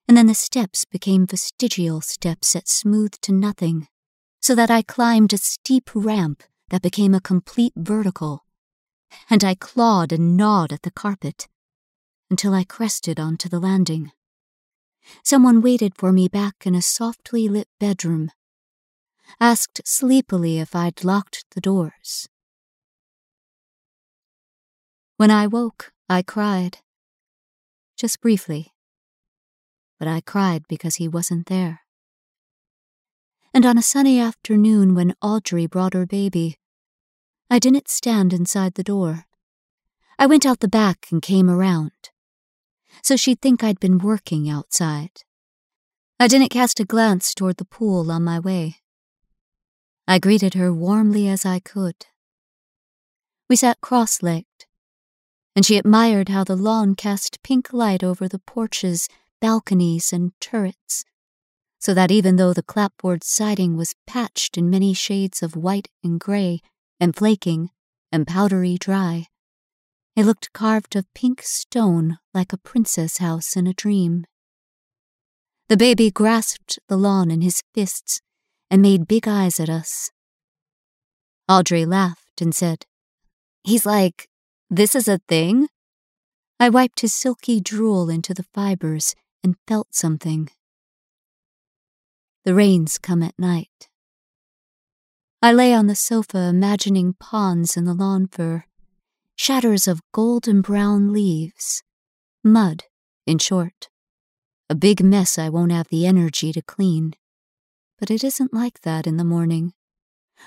And 0.08 0.16
then 0.16 0.28
the 0.28 0.34
steps 0.34 0.86
became 0.86 1.28
vestigial 1.28 2.00
steps 2.00 2.54
that 2.54 2.70
smoothed 2.70 3.22
to 3.24 3.34
nothing, 3.34 3.88
so 4.42 4.56
that 4.56 4.72
I 4.72 4.82
climbed 4.82 5.34
a 5.34 5.38
steep 5.38 5.90
ramp 5.94 6.44
that 6.70 6.82
became 6.82 7.14
a 7.14 7.20
complete 7.20 7.74
vertical, 7.76 8.46
and 9.30 9.44
I 9.44 9.56
clawed 9.56 10.14
and 10.14 10.38
gnawed 10.38 10.72
at 10.72 10.84
the 10.84 10.92
carpet 10.92 11.50
until 12.30 12.54
I 12.54 12.64
crested 12.64 13.20
onto 13.20 13.50
the 13.50 13.60
landing. 13.60 14.14
Someone 15.24 15.62
waited 15.62 15.94
for 15.98 16.14
me 16.14 16.30
back 16.30 16.66
in 16.66 16.74
a 16.74 16.82
softly 16.82 17.50
lit 17.50 17.68
bedroom, 17.80 18.32
asked 19.40 19.82
sleepily 19.84 20.60
if 20.60 20.74
I'd 20.74 21.04
locked 21.04 21.44
the 21.52 21.62
doors. 21.62 22.30
When 25.22 25.30
I 25.30 25.46
woke, 25.46 25.94
I 26.10 26.24
cried. 26.24 26.80
Just 27.96 28.22
briefly. 28.22 28.74
But 30.00 30.08
I 30.08 30.22
cried 30.22 30.64
because 30.68 30.96
he 30.96 31.08
wasn't 31.08 31.46
there. 31.46 31.82
And 33.54 33.64
on 33.64 33.78
a 33.78 33.84
sunny 33.84 34.20
afternoon 34.20 34.96
when 34.96 35.14
Audrey 35.22 35.68
brought 35.68 35.94
her 35.94 36.08
baby, 36.08 36.58
I 37.52 37.60
didn't 37.60 37.88
stand 37.88 38.34
inside 38.34 38.74
the 38.74 38.90
door. 38.94 39.26
I 40.18 40.26
went 40.26 40.44
out 40.44 40.60
the 40.60 40.68
back 40.68 41.06
and 41.12 41.22
came 41.22 41.52
around 41.52 41.92
so 43.04 43.16
she'd 43.16 43.42
think 43.42 43.64
I'd 43.64 43.80
been 43.80 44.00
working 44.00 44.50
outside. 44.50 45.22
I 46.20 46.28
didn't 46.28 46.50
cast 46.50 46.80
a 46.80 46.84
glance 46.86 47.36
toward 47.36 47.58
the 47.58 47.66
pool 47.66 48.12
on 48.12 48.24
my 48.24 48.40
way. 48.40 48.78
I 50.08 50.18
greeted 50.18 50.56
her 50.56 50.74
warmly 50.74 51.28
as 51.28 51.46
I 51.46 51.60
could. 51.60 52.08
We 53.48 53.56
sat 53.56 53.82
cross 53.82 54.24
legged, 54.24 54.66
and 55.56 55.66
she 55.66 55.78
admired 55.78 56.30
how 56.30 56.44
the 56.44 56.56
lawn 56.56 56.96
cast 56.96 57.42
pink 57.44 57.74
light 57.74 58.04
over 58.04 58.28
the 58.28 58.40
porches, 58.40 59.08
balconies, 59.40 60.14
and 60.14 60.32
turrets, 60.40 61.04
so 61.80 61.94
that 61.94 62.12
even 62.12 62.36
though 62.36 62.54
the 62.54 62.64
clapboard 62.64 63.24
siding 63.24 63.76
was 63.76 63.96
patched 64.08 64.58
in 64.58 64.70
many 64.70 64.94
shades 64.94 65.42
of 65.42 65.56
white 65.56 65.90
and 66.04 66.20
gray, 66.20 66.62
and 67.00 67.16
flaking, 67.16 67.70
and 68.12 68.28
powdery 68.28 68.78
dry, 68.78 69.26
it 70.16 70.26
looked 70.26 70.54
carved 70.54 70.96
of 70.96 71.12
pink 71.14 71.42
stone 71.42 72.20
like 72.34 72.54
a 72.54 72.58
princess 72.58 73.18
house 73.18 73.56
in 73.56 73.66
a 73.66 73.74
dream. 73.74 74.26
The 75.70 75.78
baby 75.78 76.12
grasped 76.12 76.80
the 76.88 76.98
lawn 76.98 77.32
in 77.32 77.42
his 77.42 77.64
fists 77.74 78.22
and 78.70 78.82
made 78.82 79.08
big 79.08 79.28
eyes 79.28 79.60
at 79.60 79.70
us. 79.70 80.12
Audrey 81.48 81.86
laughed 81.86 82.42
and 82.42 82.54
said, 82.54 82.86
He's 83.64 83.86
like, 83.86 84.28
This 84.74 84.96
is 84.96 85.10
a 85.10 85.20
thing? 85.28 85.68
I 86.58 86.70
wiped 86.70 87.02
his 87.02 87.14
silky 87.14 87.60
drool 87.60 88.10
into 88.10 88.34
the 88.34 88.46
fibers 88.54 89.16
and 89.44 89.58
felt 89.68 89.94
something. 89.94 90.48
The 92.46 92.56
rains 92.56 92.98
come 92.98 93.22
at 93.22 93.38
night. 93.38 93.90
I 95.42 95.52
lay 95.52 95.74
on 95.74 95.88
the 95.88 95.96
sofa 95.96 96.38
imagining 96.44 97.16
ponds 97.20 97.76
in 97.76 97.84
the 97.84 97.94
lawn 97.94 98.28
fur 98.28 98.64
shatters 99.36 99.90
of 99.90 100.00
golden 100.14 100.62
brown 100.62 101.12
leaves. 101.12 101.84
Mud, 102.42 102.86
in 103.28 103.40
short. 103.40 103.90
A 104.70 104.76
big 104.76 105.04
mess 105.04 105.38
I 105.38 105.50
won't 105.50 105.74
have 105.74 105.90
the 105.90 106.06
energy 106.06 106.54
to 106.54 106.62
clean. 106.62 107.16
But 108.00 108.10
it 108.10 108.24
isn't 108.24 108.54
like 108.54 108.82
that 108.84 109.06
in 109.06 109.18
the 109.18 109.26
morning. 109.26 109.74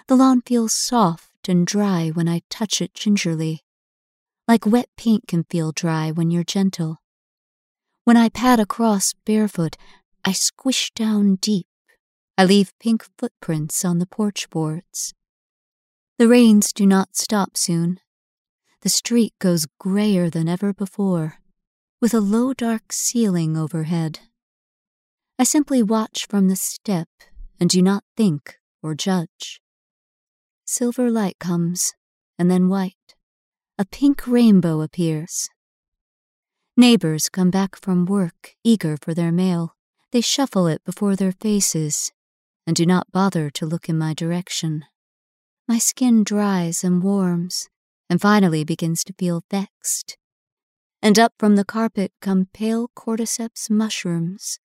The 0.08 0.16
lawn 0.16 0.40
feels 0.40 0.72
soft 0.72 1.46
and 1.46 1.66
dry 1.66 2.08
when 2.08 2.26
I 2.26 2.40
touch 2.48 2.80
it 2.80 2.94
gingerly, 2.94 3.60
like 4.46 4.66
wet 4.66 4.88
paint 4.96 5.26
can 5.26 5.44
feel 5.44 5.72
dry 5.72 6.10
when 6.10 6.30
you're 6.30 6.44
gentle. 6.44 6.98
When 8.04 8.16
I 8.16 8.28
pad 8.28 8.60
across 8.60 9.14
barefoot, 9.24 9.76
I 10.24 10.32
squish 10.32 10.90
down 10.94 11.36
deep. 11.36 11.66
I 12.36 12.44
leave 12.44 12.72
pink 12.78 13.06
footprints 13.18 13.84
on 13.84 13.98
the 13.98 14.06
porch 14.06 14.50
boards. 14.50 15.14
The 16.18 16.28
rains 16.28 16.72
do 16.72 16.86
not 16.86 17.16
stop 17.16 17.56
soon, 17.56 18.00
the 18.84 18.90
street 18.90 19.32
goes 19.38 19.66
grayer 19.80 20.28
than 20.28 20.46
ever 20.46 20.74
before, 20.74 21.38
with 22.02 22.12
a 22.12 22.20
low 22.20 22.52
dark 22.52 22.92
ceiling 22.92 23.56
overhead. 23.56 24.18
I 25.38 25.44
simply 25.44 25.82
watch 25.82 26.26
from 26.28 26.48
the 26.48 26.54
step 26.54 27.08
and 27.58 27.70
do 27.70 27.80
not 27.80 28.04
think 28.14 28.58
or 28.82 28.94
judge. 28.94 29.62
Silver 30.66 31.10
light 31.10 31.38
comes, 31.38 31.94
and 32.38 32.50
then 32.50 32.68
white. 32.68 33.03
A 33.76 33.84
pink 33.84 34.26
rainbow 34.26 34.82
appears. 34.82 35.50
Neighbors 36.76 37.28
come 37.28 37.50
back 37.50 37.76
from 37.76 38.04
work, 38.04 38.54
eager 38.62 38.96
for 39.00 39.14
their 39.14 39.32
mail. 39.32 39.74
They 40.12 40.20
shuffle 40.20 40.66
it 40.68 40.84
before 40.84 41.16
their 41.16 41.32
faces 41.32 42.12
and 42.66 42.76
do 42.76 42.86
not 42.86 43.10
bother 43.12 43.50
to 43.50 43.66
look 43.66 43.88
in 43.88 43.98
my 43.98 44.14
direction. 44.14 44.84
My 45.68 45.78
skin 45.78 46.24
dries 46.24 46.84
and 46.84 47.02
warms, 47.02 47.68
and 48.08 48.20
finally 48.20 48.64
begins 48.64 49.04
to 49.04 49.14
feel 49.14 49.42
vexed. 49.50 50.16
And 51.02 51.18
up 51.18 51.32
from 51.38 51.56
the 51.56 51.64
carpet 51.64 52.12
come 52.20 52.48
pale 52.52 52.88
cordyceps 52.96 53.68
mushrooms, 53.68 54.58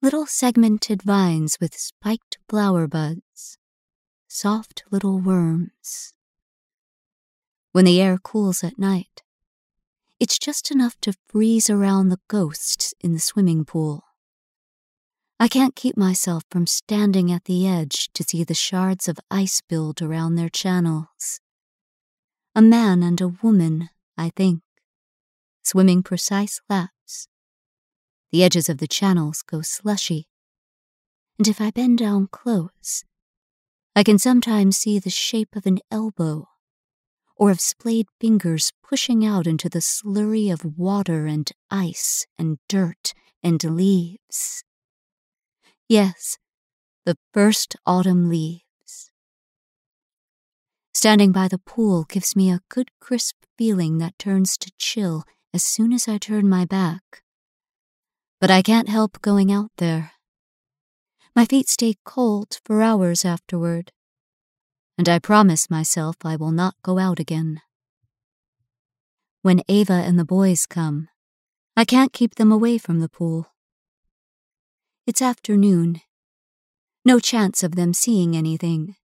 little 0.00 0.26
segmented 0.26 1.02
vines 1.02 1.58
with 1.60 1.76
spiked 1.76 2.38
flower 2.48 2.86
buds, 2.86 3.58
soft 4.28 4.84
little 4.90 5.18
worms. 5.20 6.14
When 7.76 7.84
the 7.84 8.00
air 8.00 8.16
cools 8.16 8.64
at 8.64 8.78
night, 8.78 9.22
it's 10.18 10.38
just 10.38 10.70
enough 10.70 10.98
to 11.02 11.12
freeze 11.28 11.68
around 11.68 12.08
the 12.08 12.20
ghosts 12.26 12.94
in 13.02 13.12
the 13.12 13.20
swimming 13.20 13.66
pool. 13.66 14.04
I 15.38 15.48
can't 15.48 15.76
keep 15.76 15.94
myself 15.94 16.44
from 16.50 16.66
standing 16.66 17.30
at 17.30 17.44
the 17.44 17.68
edge 17.68 18.08
to 18.14 18.24
see 18.24 18.44
the 18.44 18.54
shards 18.54 19.08
of 19.08 19.20
ice 19.30 19.60
build 19.60 20.00
around 20.00 20.36
their 20.36 20.48
channels. 20.48 21.42
A 22.54 22.62
man 22.62 23.02
and 23.02 23.20
a 23.20 23.28
woman, 23.28 23.90
I 24.16 24.30
think, 24.34 24.62
swimming 25.62 26.02
precise 26.02 26.62
laps. 26.70 27.28
The 28.32 28.42
edges 28.42 28.70
of 28.70 28.78
the 28.78 28.88
channels 28.88 29.42
go 29.42 29.60
slushy, 29.60 30.28
and 31.36 31.46
if 31.46 31.60
I 31.60 31.72
bend 31.72 31.98
down 31.98 32.28
close, 32.28 33.04
I 33.94 34.02
can 34.02 34.18
sometimes 34.18 34.78
see 34.78 34.98
the 34.98 35.10
shape 35.10 35.54
of 35.54 35.66
an 35.66 35.80
elbow 35.90 36.48
or 37.36 37.50
of 37.50 37.60
splayed 37.60 38.06
fingers 38.20 38.72
pushing 38.82 39.24
out 39.24 39.46
into 39.46 39.68
the 39.68 39.80
slurry 39.80 40.50
of 40.52 40.78
water 40.78 41.26
and 41.26 41.52
ice 41.70 42.26
and 42.38 42.58
dirt 42.68 43.12
and 43.42 43.62
leaves. 43.62 44.64
Yes, 45.88 46.38
the 47.04 47.16
first 47.32 47.76
autumn 47.86 48.28
leaves. 48.28 49.10
Standing 50.94 51.30
by 51.30 51.46
the 51.46 51.58
pool 51.58 52.04
gives 52.04 52.34
me 52.34 52.50
a 52.50 52.62
good 52.68 52.90
crisp 53.00 53.36
feeling 53.58 53.98
that 53.98 54.18
turns 54.18 54.56
to 54.56 54.72
chill 54.78 55.24
as 55.52 55.62
soon 55.62 55.92
as 55.92 56.08
I 56.08 56.18
turn 56.18 56.48
my 56.48 56.64
back. 56.64 57.22
But 58.40 58.50
I 58.50 58.62
can't 58.62 58.88
help 58.88 59.22
going 59.22 59.52
out 59.52 59.70
there. 59.76 60.12
My 61.34 61.44
feet 61.44 61.68
stay 61.68 61.94
cold 62.04 62.60
for 62.64 62.82
hours 62.82 63.24
afterward, 63.24 63.92
and 64.98 65.08
I 65.08 65.18
promise 65.18 65.70
myself 65.70 66.16
I 66.24 66.36
will 66.36 66.52
not 66.52 66.74
go 66.82 66.98
out 66.98 67.20
again. 67.20 67.60
When 69.42 69.62
Ava 69.68 69.92
and 69.92 70.18
the 70.18 70.24
boys 70.24 70.66
come, 70.66 71.08
I 71.76 71.84
can't 71.84 72.12
keep 72.12 72.36
them 72.36 72.50
away 72.50 72.78
from 72.78 73.00
the 73.00 73.08
pool. 73.08 73.48
It's 75.06 75.22
afternoon. 75.22 76.00
No 77.04 77.20
chance 77.20 77.62
of 77.62 77.76
them 77.76 77.92
seeing 77.92 78.36
anything. 78.36 78.96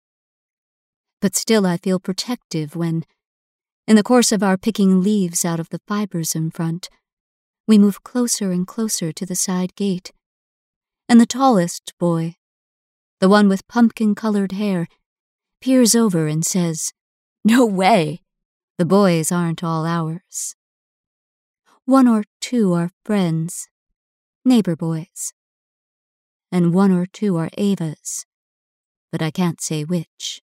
But 1.20 1.36
still, 1.36 1.68
I 1.68 1.78
feel 1.78 2.00
protective 2.00 2.76
when, 2.76 3.04
in 3.88 3.96
the 3.96 4.04
course 4.04 4.32
of 4.32 4.42
our 4.42 4.58
picking 4.58 5.02
leaves 5.02 5.46
out 5.46 5.60
of 5.60 5.70
the 5.70 5.82
fibers 5.88 6.34
in 6.34 6.50
front, 6.50 6.90
we 7.68 7.78
move 7.78 8.04
closer 8.04 8.52
and 8.52 8.66
closer 8.66 9.12
to 9.12 9.26
the 9.26 9.36
side 9.36 9.76
gate. 9.76 10.12
And 11.08 11.22
the 11.22 11.28
tallest 11.28 11.94
boy, 12.00 12.36
the 13.20 13.30
one 13.30 13.48
with 13.48 13.68
pumpkin 13.68 14.16
colored 14.16 14.54
hair, 14.54 14.88
peers 15.62 15.96
over 15.96 16.28
and 16.28 16.46
says, 16.46 16.92
No 17.44 17.66
way! 17.66 18.22
The 18.78 18.86
boys 18.86 19.32
aren't 19.32 19.64
all 19.64 19.86
ours. 19.86 20.56
One 21.86 22.08
or 22.08 22.24
two 22.40 22.74
are 22.74 22.90
friends, 23.06 23.68
neighbor 24.44 24.76
boys 24.76 25.34
and 26.52 26.74
one 26.74 26.92
or 26.92 27.06
two 27.06 27.38
are 27.38 27.50
Ava's, 27.58 28.26
but 29.12 29.22
I 29.22 29.32
can't 29.32 29.62
say 29.62 29.84
which. 29.84 30.42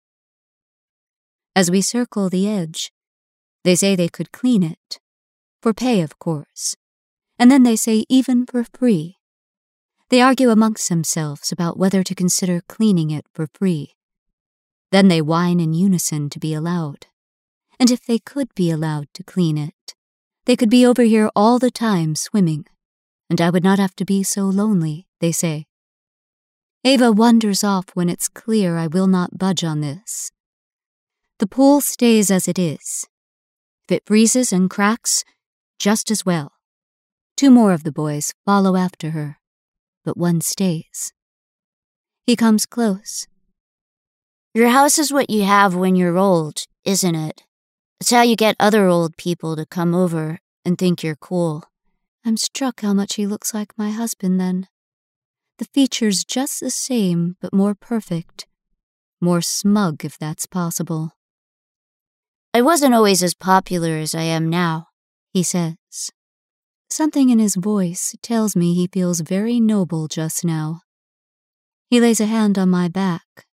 As 1.56 1.72
we 1.72 1.82
circle 1.82 2.30
the 2.30 2.48
edge, 2.48 2.92
they 3.64 3.76
say 3.76 3.96
they 3.96 4.10
could 4.10 4.32
clean 4.32 4.62
it, 4.62 5.00
for 5.62 5.74
pay, 5.74 6.02
of 6.02 6.20
course, 6.20 6.76
and 7.40 7.50
then 7.50 7.64
they 7.64 7.76
say 7.76 8.06
even 8.08 8.46
for 8.46 8.64
free. 8.64 9.18
They 10.10 10.22
argue 10.22 10.52
amongst 10.52 10.90
themselves 10.90 11.52
about 11.52 11.80
whether 11.80 12.04
to 12.04 12.14
consider 12.14 12.62
cleaning 12.68 13.10
it 13.10 13.26
for 13.34 13.48
free. 13.54 13.96
Then 14.96 15.10
they 15.10 15.22
whine 15.22 15.60
in 15.60 15.74
unison 15.74 16.30
to 16.30 16.40
be 16.40 16.54
allowed. 16.54 17.08
And 17.78 17.92
if 17.92 18.06
they 18.06 18.18
could 18.18 18.56
be 18.56 18.72
allowed 18.72 19.10
to 19.16 19.26
clean 19.26 19.58
it, 19.58 19.94
they 20.46 20.56
could 20.56 20.70
be 20.70 20.86
over 20.86 21.02
here 21.04 21.30
all 21.36 21.60
the 21.60 21.70
time 21.70 22.16
swimming, 22.16 22.66
and 23.30 23.42
I 23.42 23.50
would 23.50 23.62
not 23.62 23.78
have 23.78 23.94
to 23.98 24.06
be 24.06 24.24
so 24.24 24.44
lonely, 24.46 25.06
they 25.20 25.34
say. 25.34 25.66
Ava 26.86 27.12
wanders 27.12 27.62
off 27.62 27.88
when 27.94 28.08
it's 28.08 28.30
clear 28.30 28.78
I 28.78 28.88
will 28.88 29.08
not 29.08 29.38
budge 29.38 29.66
on 29.66 29.82
this. 29.82 30.32
The 31.40 31.48
pool 31.48 31.82
stays 31.82 32.32
as 32.32 32.48
it 32.48 32.58
is. 32.58 33.06
If 33.84 33.98
it 33.98 34.04
freezes 34.06 34.54
and 34.54 34.70
cracks, 34.70 35.26
just 35.78 36.10
as 36.10 36.26
well. 36.26 36.54
Two 37.36 37.52
more 37.52 37.74
of 37.74 37.84
the 37.84 37.92
boys 37.92 38.34
follow 38.46 38.78
after 38.78 39.10
her, 39.10 39.40
but 40.06 40.16
one 40.16 40.40
stays. 40.40 41.12
He 42.26 42.38
comes 42.38 42.66
close. 42.66 43.28
Your 44.56 44.70
house 44.70 44.98
is 44.98 45.12
what 45.12 45.30
you 45.30 45.44
have 45.44 45.76
when 45.76 45.98
you're 45.98 46.18
old, 46.18 46.64
isn't 46.86 47.14
it? 47.14 47.44
It's 48.00 48.12
how 48.12 48.22
you 48.22 48.38
get 48.38 48.56
other 48.58 48.88
old 48.88 49.18
people 49.18 49.58
to 49.58 49.66
come 49.66 49.94
over 49.94 50.40
and 50.64 50.78
think 50.78 51.04
you're 51.04 51.18
cool. 51.18 51.66
I'm 52.26 52.38
struck 52.38 52.80
how 52.80 52.94
much 52.94 53.16
he 53.16 53.28
looks 53.28 53.54
like 53.54 53.78
my 53.78 53.92
husband 53.92 54.40
then 54.40 54.70
the 55.58 55.66
features 55.66 56.24
just 56.24 56.62
the 56.62 56.70
same 56.70 57.36
but 57.42 57.54
more 57.54 57.76
perfect, 57.76 58.48
more 59.20 59.42
smug 59.42 60.06
if 60.06 60.18
that's 60.18 60.46
possible. 60.46 61.12
I 62.54 62.62
wasn't 62.62 62.94
always 62.94 63.22
as 63.22 63.34
popular 63.34 63.98
as 63.98 64.16
I 64.16 64.22
am 64.22 64.50
now, 64.50 64.88
he 65.34 65.44
says. 65.44 65.76
Something 66.90 67.30
in 67.30 67.40
his 67.40 67.56
voice 67.56 68.16
tells 68.22 68.56
me 68.56 68.74
he 68.74 68.88
feels 68.88 69.20
very 69.20 69.60
noble 69.60 70.08
just 70.08 70.46
now. 70.46 70.82
He 71.90 72.00
lays 72.00 72.22
a 72.22 72.26
hand 72.26 72.58
on 72.58 72.70
my 72.70 72.88
back, 72.88 73.45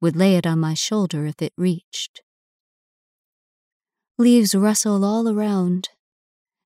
would 0.00 0.16
lay 0.16 0.36
it 0.36 0.46
on 0.46 0.58
my 0.58 0.74
shoulder 0.74 1.26
if 1.26 1.40
it 1.40 1.52
reached. 1.56 2.22
Leaves 4.18 4.54
rustle 4.54 5.04
all 5.04 5.28
around, 5.28 5.88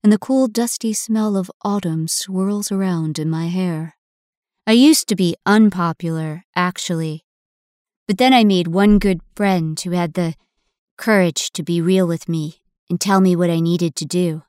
and 0.02 0.12
the 0.12 0.18
cool, 0.18 0.48
dusty 0.48 0.92
smell 0.92 1.36
of 1.36 1.50
autumn 1.62 2.06
swirls 2.06 2.70
around 2.70 3.18
in 3.18 3.30
my 3.30 3.46
hair. 3.46 3.96
I 4.66 4.72
used 4.72 5.08
to 5.08 5.16
be 5.16 5.34
unpopular, 5.46 6.44
actually. 6.54 7.24
But 8.06 8.18
then 8.18 8.34
I 8.34 8.44
made 8.44 8.68
one 8.68 8.98
good 8.98 9.20
friend 9.34 9.80
who 9.80 9.92
had 9.92 10.14
the 10.14 10.34
courage 10.98 11.50
to 11.52 11.62
be 11.62 11.80
real 11.80 12.06
with 12.06 12.28
me 12.28 12.60
and 12.90 13.00
tell 13.00 13.20
me 13.20 13.34
what 13.34 13.50
I 13.50 13.60
needed 13.60 13.94
to 13.96 14.04
do. 14.04 14.42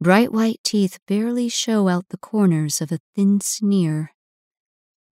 Bright 0.00 0.32
white 0.32 0.60
teeth 0.64 0.98
barely 1.06 1.48
show 1.48 1.88
out 1.88 2.08
the 2.08 2.16
corners 2.16 2.80
of 2.80 2.90
a 2.90 2.98
thin 3.14 3.40
sneer. 3.40 4.10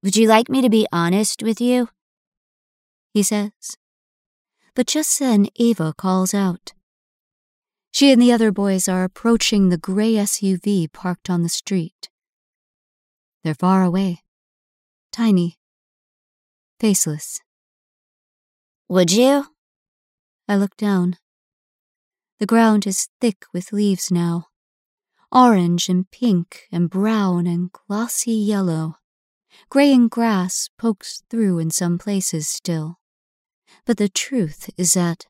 Would 0.03 0.17
you 0.17 0.29
like 0.29 0.49
me 0.49 0.63
to 0.63 0.71
be 0.71 0.87
honest 0.93 1.43
with 1.43 1.61
you? 1.61 1.89
He 3.13 3.23
says. 3.23 3.77
But 4.75 4.87
just 4.87 5.19
then 5.19 5.49
Ava 5.57 5.95
calls 5.97 6.35
out. 6.35 6.73
She 7.91 8.13
and 8.13 8.21
the 8.21 8.33
other 8.33 8.53
boys 8.53 8.89
are 8.89 9.05
approaching 9.05 9.69
the 9.69 9.79
gray 9.79 10.13
SUV 10.13 10.93
parked 10.93 11.29
on 11.31 11.43
the 11.43 11.49
street. 11.49 12.09
They're 13.43 13.55
far 13.55 13.83
away, 13.83 14.23
tiny, 15.11 15.59
faceless. 16.79 17.41
Would 18.89 19.11
you? 19.11 19.47
I 20.47 20.57
look 20.57 20.77
down. 20.77 21.17
The 22.39 22.47
ground 22.47 22.87
is 22.87 23.09
thick 23.21 23.45
with 23.53 23.73
leaves 23.73 24.11
now 24.11 24.49
orange 25.31 25.89
and 25.89 26.11
pink 26.11 26.67
and 26.73 26.89
brown 26.89 27.47
and 27.47 27.71
glossy 27.73 28.33
yellow. 28.33 28.97
Graying 29.71 30.09
grass 30.09 30.71
pokes 30.79 31.23
through 31.29 31.59
in 31.59 31.71
some 31.71 31.99
places 31.99 32.49
still. 32.49 32.99
But 33.85 33.99
the 33.99 34.09
truth 34.09 34.71
is 34.77 34.95
that, 34.95 35.27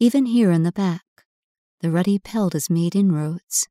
even 0.00 0.26
here 0.26 0.50
in 0.50 0.62
the 0.62 0.72
back, 0.72 1.02
the 1.80 1.90
ruddy 1.90 2.18
pelt 2.18 2.54
has 2.54 2.70
made 2.70 2.96
inroads. 2.96 3.68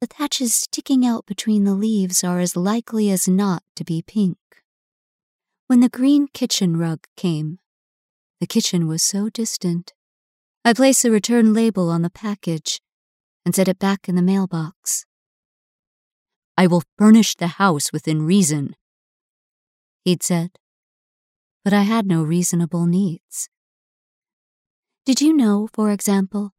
The 0.00 0.06
thatches 0.06 0.54
sticking 0.54 1.06
out 1.06 1.24
between 1.24 1.64
the 1.64 1.74
leaves 1.74 2.22
are 2.22 2.40
as 2.40 2.56
likely 2.56 3.10
as 3.10 3.26
not 3.26 3.62
to 3.76 3.84
be 3.84 4.02
pink. 4.02 4.36
When 5.66 5.80
the 5.80 5.88
green 5.88 6.28
kitchen 6.28 6.76
rug 6.76 7.06
came, 7.16 7.58
the 8.40 8.46
kitchen 8.46 8.86
was 8.86 9.02
so 9.02 9.30
distant. 9.30 9.94
I 10.64 10.74
placed 10.74 11.02
the 11.02 11.10
return 11.10 11.54
label 11.54 11.90
on 11.90 12.02
the 12.02 12.10
package 12.10 12.80
and 13.44 13.54
set 13.54 13.68
it 13.68 13.78
back 13.78 14.08
in 14.08 14.14
the 14.14 14.22
mailbox. 14.22 15.06
I 16.58 16.66
will 16.66 16.82
furnish 16.98 17.34
the 17.34 17.46
house 17.46 17.92
within 17.92 18.22
reason, 18.22 18.76
he'd 20.06 20.22
said, 20.22 20.50
but 21.64 21.72
I 21.72 21.82
had 21.82 22.06
no 22.06 22.22
reasonable 22.22 22.86
needs. 22.86 23.48
Did 25.04 25.20
you 25.20 25.36
know, 25.36 25.68
for 25.74 25.90
example, 25.90 26.52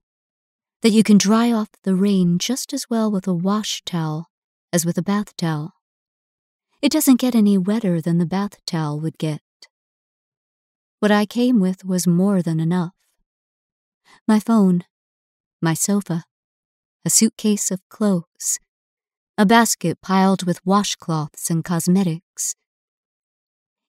that 0.82 0.90
you 0.92 1.02
can 1.02 1.18
dry 1.18 1.54
off 1.54 1.70
the 1.84 1.96
rain 1.96 2.40
just 2.40 2.74
as 2.74 2.90
well 2.90 3.10
with 3.10 3.26
a 3.26 3.34
wash 3.34 3.82
towel 3.86 4.28
as 4.74 4.86
with 4.86 4.98
a 4.98 5.02
bath 5.02 5.34
towel. 5.38 5.76
It 6.82 6.92
doesn't 6.92 7.22
get 7.22 7.36
any 7.36 7.58
wetter 7.58 8.02
than 8.02 8.18
the 8.18 8.26
bath 8.26 8.64
towel 8.66 9.00
would 9.00 9.18
get. 9.18 9.42
What 11.00 11.12
I 11.12 11.26
came 11.26 11.62
with 11.62 11.86
was 11.86 12.06
more 12.06 12.42
than 12.42 12.60
enough. 12.60 12.96
My 14.28 14.42
phone, 14.42 14.84
my 15.62 15.74
sofa, 15.74 16.26
a 17.06 17.10
suitcase 17.10 17.72
of 17.72 17.80
clothes, 17.88 18.60
a 19.38 19.46
basket 19.46 20.02
piled 20.02 20.46
with 20.46 20.66
washcloths 20.66 21.50
and 21.50 21.64
cosmetics. 21.64 22.56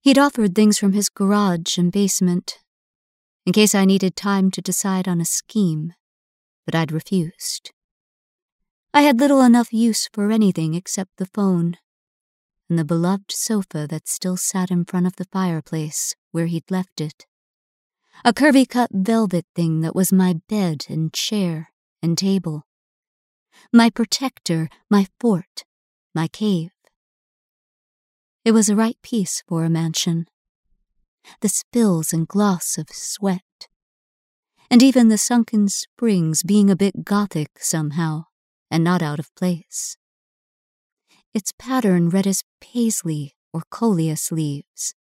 He'd 0.01 0.19
offered 0.19 0.55
things 0.55 0.79
from 0.79 0.93
his 0.93 1.09
garage 1.09 1.77
and 1.77 1.91
basement, 1.93 2.59
in 3.45 3.53
case 3.53 3.75
I 3.75 3.85
needed 3.85 4.15
time 4.15 4.51
to 4.53 4.63
decide 4.63 5.09
on 5.09 5.21
a 5.21 5.25
scheme, 5.25 5.95
but 6.65 6.75
I'd 6.75 6.93
refused. 6.93 7.73
I 8.95 9.03
had 9.03 9.21
little 9.21 9.43
enough 9.43 9.73
use 9.73 10.09
for 10.13 10.31
anything 10.31 10.75
except 10.75 11.17
the 11.17 11.27
phone 11.27 11.77
and 12.69 12.79
the 12.79 12.85
beloved 12.85 13.33
sofa 13.33 13.87
that 13.89 14.09
still 14.09 14.37
sat 14.37 14.71
in 14.71 14.85
front 14.85 15.07
of 15.07 15.17
the 15.17 15.25
fireplace 15.33 16.15
where 16.33 16.47
he'd 16.47 16.71
left 16.71 17.01
it. 17.01 17.27
A 18.25 18.33
curvy 18.33 18.69
cut 18.69 18.91
velvet 18.93 19.47
thing 19.55 19.81
that 19.81 19.95
was 19.95 20.13
my 20.13 20.41
bed 20.49 20.87
and 20.89 21.13
chair 21.13 21.71
and 22.03 22.19
table. 22.19 22.67
My 23.73 23.91
protector, 23.91 24.69
my 24.91 25.07
fort, 25.21 25.65
my 26.15 26.29
cave. 26.29 26.71
It 28.49 28.55
was 28.55 28.71
a 28.71 28.75
right 28.75 28.97
piece 29.03 29.43
for 29.47 29.63
a 29.63 29.69
mansion. 29.69 30.27
The 31.43 31.51
spills 31.51 32.15
and 32.15 32.27
gloss 32.27 32.79
of 32.79 32.89
sweat. 32.89 33.69
And 34.71 34.83
even 34.83 35.09
the 35.09 35.19
sunken 35.19 35.69
springs 35.69 36.43
being 36.43 36.71
a 36.71 36.75
bit 36.75 37.05
gothic 37.05 37.51
somehow, 37.59 38.25
and 38.71 38.83
not 38.83 39.03
out 39.03 39.19
of 39.19 39.35
place. 39.35 39.99
Its 41.35 41.53
pattern 41.59 42.09
read 42.09 42.27
as 42.27 42.43
paisley 42.59 43.35
or 43.53 43.65
coleus 43.71 44.33
leaves. 44.33 44.95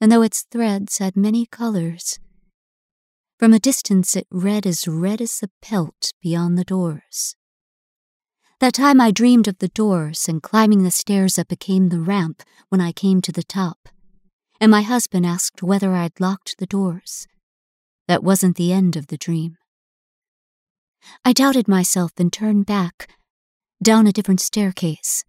And 0.00 0.10
though 0.10 0.22
its 0.22 0.44
threads 0.50 0.98
had 0.98 1.14
many 1.14 1.46
colors, 1.46 2.18
from 3.38 3.52
a 3.52 3.60
distance 3.60 4.16
it 4.16 4.26
read 4.32 4.66
as 4.66 4.88
red 4.88 5.20
as 5.20 5.38
the 5.38 5.50
pelt 5.60 6.10
beyond 6.20 6.58
the 6.58 6.64
doors. 6.64 7.36
That 8.62 8.74
time 8.74 9.00
I 9.00 9.10
dreamed 9.10 9.48
of 9.48 9.58
the 9.58 9.66
doors 9.66 10.28
and 10.28 10.40
climbing 10.40 10.84
the 10.84 10.92
stairs 10.92 11.34
that 11.34 11.48
became 11.48 11.88
the 11.88 11.98
ramp 12.00 12.44
when 12.68 12.80
I 12.80 12.92
came 12.92 13.20
to 13.22 13.32
the 13.32 13.42
top, 13.42 13.88
and 14.60 14.70
my 14.70 14.82
husband 14.82 15.26
asked 15.26 15.64
whether 15.64 15.94
I'd 15.94 16.20
locked 16.20 16.58
the 16.58 16.66
doors. 16.66 17.26
That 18.06 18.22
wasn't 18.22 18.54
the 18.56 18.72
end 18.72 18.94
of 18.94 19.08
the 19.08 19.16
dream. 19.16 19.56
I 21.24 21.32
doubted 21.32 21.66
myself 21.66 22.12
and 22.18 22.32
turned 22.32 22.64
back, 22.64 23.08
down 23.82 24.06
a 24.06 24.12
different 24.12 24.40
staircase. 24.40 25.24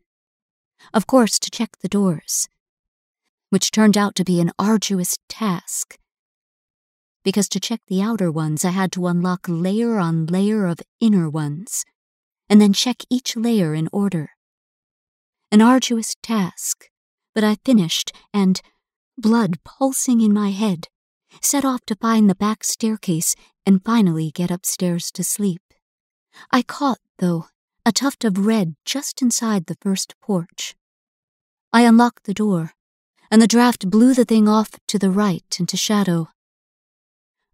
Of 0.93 1.07
course, 1.07 1.39
to 1.39 1.49
check 1.49 1.77
the 1.81 1.89
doors, 1.89 2.47
which 3.49 3.71
turned 3.71 3.97
out 3.97 4.13
to 4.17 4.23
be 4.23 4.41
an 4.41 4.51
arduous 4.59 5.17
task. 5.27 5.97
Because 7.23 7.49
to 7.49 7.59
check 7.59 7.81
the 7.87 8.03
outer 8.03 8.31
ones, 8.31 8.63
I 8.63 8.69
had 8.69 8.91
to 8.91 9.07
unlock 9.07 9.47
layer 9.47 9.97
on 9.97 10.27
layer 10.27 10.67
of 10.67 10.81
inner 11.01 11.27
ones 11.27 11.83
and 12.53 12.61
then 12.61 12.71
check 12.71 12.97
each 13.09 13.35
layer 13.35 13.73
in 13.73 13.89
order. 13.91 14.29
An 15.51 15.59
arduous 15.59 16.15
task, 16.21 16.87
but 17.33 17.43
I 17.43 17.57
finished 17.65 18.11
and, 18.31 18.61
blood 19.17 19.63
pulsing 19.63 20.21
in 20.21 20.31
my 20.35 20.51
head, 20.51 20.87
set 21.41 21.65
off 21.65 21.83
to 21.87 21.95
find 21.95 22.29
the 22.29 22.35
back 22.35 22.63
staircase 22.63 23.33
and 23.65 23.83
finally 23.83 24.29
get 24.29 24.51
upstairs 24.51 25.09
to 25.13 25.23
sleep. 25.23 25.63
I 26.51 26.61
caught, 26.61 26.99
though, 27.17 27.47
a 27.87 27.91
tuft 27.91 28.23
of 28.23 28.45
red 28.45 28.75
just 28.85 29.23
inside 29.23 29.65
the 29.65 29.77
first 29.81 30.13
porch. 30.21 30.75
I 31.73 31.81
unlocked 31.81 32.25
the 32.25 32.35
door, 32.35 32.73
and 33.31 33.41
the 33.41 33.47
draft 33.47 33.89
blew 33.89 34.13
the 34.13 34.25
thing 34.25 34.47
off 34.47 34.73
to 34.89 34.99
the 34.99 35.09
right 35.09 35.57
into 35.59 35.75
shadow. 35.75 36.27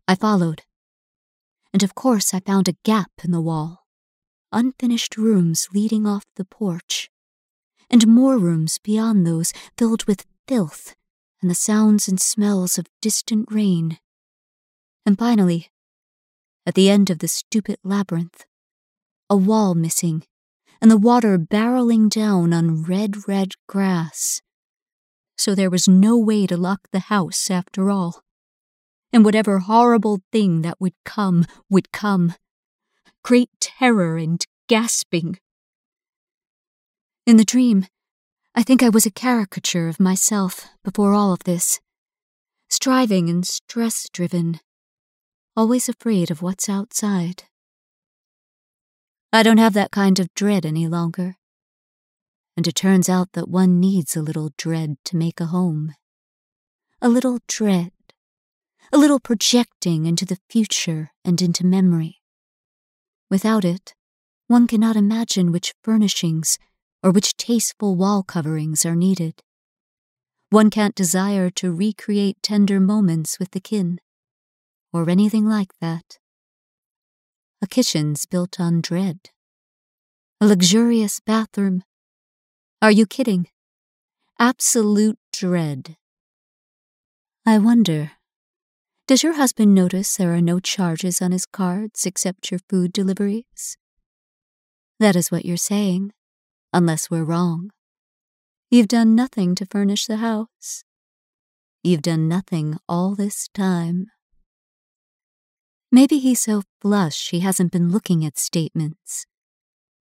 I 0.09 0.15
followed, 0.15 0.63
and 1.71 1.83
of 1.83 1.95
course 1.95 2.33
I 2.33 2.41
found 2.41 2.67
a 2.67 2.75
gap 2.83 3.11
in 3.23 3.31
the 3.31 3.39
wall 3.39 3.78
unfinished 4.51 5.17
rooms 5.17 5.67
leading 5.73 6.05
off 6.05 6.25
the 6.35 6.45
porch, 6.45 7.09
and 7.89 8.07
more 8.07 8.37
rooms 8.37 8.77
beyond 8.77 9.25
those 9.25 9.53
filled 9.77 10.05
with 10.05 10.25
filth 10.47 10.95
and 11.41 11.49
the 11.49 11.55
sounds 11.55 12.07
and 12.07 12.19
smells 12.19 12.77
of 12.77 12.87
distant 13.01 13.47
rain. 13.51 13.97
And 15.05 15.17
finally, 15.17 15.69
at 16.65 16.75
the 16.75 16.89
end 16.89 17.09
of 17.09 17.19
the 17.19 17.27
stupid 17.27 17.77
labyrinth, 17.83 18.45
a 19.29 19.37
wall 19.37 19.73
missing, 19.75 20.23
and 20.81 20.91
the 20.91 20.97
water 20.97 21.37
barreling 21.37 22.09
down 22.09 22.53
on 22.53 22.83
red, 22.83 23.27
red 23.27 23.53
grass. 23.67 24.41
So 25.37 25.55
there 25.55 25.69
was 25.69 25.87
no 25.87 26.17
way 26.17 26.47
to 26.47 26.57
lock 26.57 26.89
the 26.91 26.99
house 26.99 27.49
after 27.49 27.89
all. 27.89 28.21
And 29.11 29.25
whatever 29.25 29.59
horrible 29.59 30.21
thing 30.31 30.61
that 30.61 30.79
would 30.79 30.93
come 31.05 31.45
would 31.69 31.91
come 31.91 32.33
great 33.23 33.49
terror 33.59 34.17
and 34.17 34.45
gasping. 34.67 35.37
In 37.25 37.37
the 37.37 37.45
dream, 37.45 37.85
I 38.55 38.63
think 38.63 38.81
I 38.81 38.89
was 38.89 39.05
a 39.05 39.11
caricature 39.11 39.87
of 39.87 39.99
myself 39.99 40.67
before 40.83 41.13
all 41.13 41.31
of 41.31 41.43
this, 41.43 41.79
striving 42.69 43.29
and 43.29 43.45
stress 43.45 44.09
driven, 44.11 44.59
always 45.55 45.87
afraid 45.87 46.31
of 46.31 46.41
what's 46.41 46.67
outside. 46.67 47.43
I 49.31 49.43
don't 49.43 49.59
have 49.59 49.73
that 49.73 49.91
kind 49.91 50.19
of 50.19 50.33
dread 50.33 50.65
any 50.65 50.87
longer, 50.87 51.35
and 52.57 52.67
it 52.67 52.75
turns 52.75 53.07
out 53.07 53.33
that 53.33 53.47
one 53.47 53.79
needs 53.79 54.15
a 54.15 54.21
little 54.21 54.51
dread 54.57 54.97
to 55.05 55.17
make 55.17 55.39
a 55.39 55.45
home. 55.45 55.93
A 57.01 57.07
little 57.07 57.39
dread, 57.47 57.91
a 58.91 58.97
little 58.97 59.19
projecting 59.19 60.05
into 60.05 60.25
the 60.25 60.39
future 60.49 61.11
and 61.23 61.41
into 61.41 61.65
memory. 61.65 62.18
Without 63.29 63.63
it, 63.63 63.93
one 64.47 64.65
cannot 64.65 64.95
imagine 64.95 65.51
which 65.51 65.75
furnishings 65.83 66.57
or 67.03 67.11
which 67.11 67.37
tasteful 67.37 67.95
wall 67.95 68.23
coverings 68.23 68.85
are 68.85 68.95
needed. 68.95 69.43
One 70.49 70.69
can't 70.69 70.95
desire 70.95 71.49
to 71.51 71.71
recreate 71.71 72.41
tender 72.41 72.79
moments 72.79 73.37
with 73.39 73.51
the 73.51 73.59
kin, 73.59 73.99
or 74.91 75.09
anything 75.09 75.45
like 75.45 75.73
that. 75.79 76.17
A 77.61 77.67
kitchen's 77.67 78.25
built 78.25 78.59
on 78.59 78.81
dread. 78.81 79.29
A 80.41 80.47
luxurious 80.47 81.19
bathroom. 81.19 81.83
Are 82.81 82.91
you 82.91 83.05
kidding? 83.05 83.47
Absolute 84.39 85.19
dread. 85.31 85.97
I 87.45 87.57
wonder 87.59 88.13
does 89.09 89.23
your 89.23 89.33
husband 89.33 89.73
notice 89.73 90.15
there 90.15 90.35
are 90.35 90.39
no 90.39 90.59
charges 90.59 91.19
on 91.19 91.31
his 91.31 91.47
cards 91.47 92.05
except 92.05 92.51
your 92.51 92.59
food 92.69 92.93
deliveries? 92.93 93.75
That 94.99 95.15
is 95.15 95.31
what 95.31 95.45
you're 95.45 95.57
saying, 95.57 96.11
unless 96.71 97.09
we're 97.09 97.23
wrong. 97.23 97.71
You've 98.69 98.87
done 98.87 99.15
nothing 99.15 99.55
to 99.55 99.65
furnish 99.65 100.05
the 100.05 100.17
house. 100.17 100.83
You've 101.81 102.03
done 102.03 102.27
nothing 102.27 102.77
all 102.87 103.15
this 103.15 103.47
time. 103.47 104.11
Maybe 105.91 106.19
he's 106.19 106.41
so 106.41 106.61
flush 106.79 107.31
he 107.31 107.39
hasn't 107.39 107.71
been 107.71 107.89
looking 107.89 108.23
at 108.23 108.37
statements. 108.37 109.25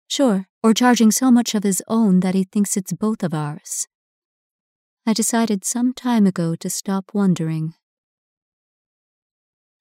Sure, 0.09 0.47
or 0.63 0.73
charging 0.73 1.11
so 1.11 1.31
much 1.31 1.55
of 1.55 1.63
his 1.63 1.83
own 1.89 2.21
that 2.21 2.35
he 2.35 2.45
thinks 2.45 2.75
it's 2.75 2.95
both 2.95 3.23
of 3.23 3.35
ours. 3.35 3.87
I 5.07 5.13
decided 5.13 5.63
some 5.63 5.93
time 5.93 6.27
ago 6.27 6.57
to 6.57 6.71
stop 6.71 7.11
wondering 7.13 7.75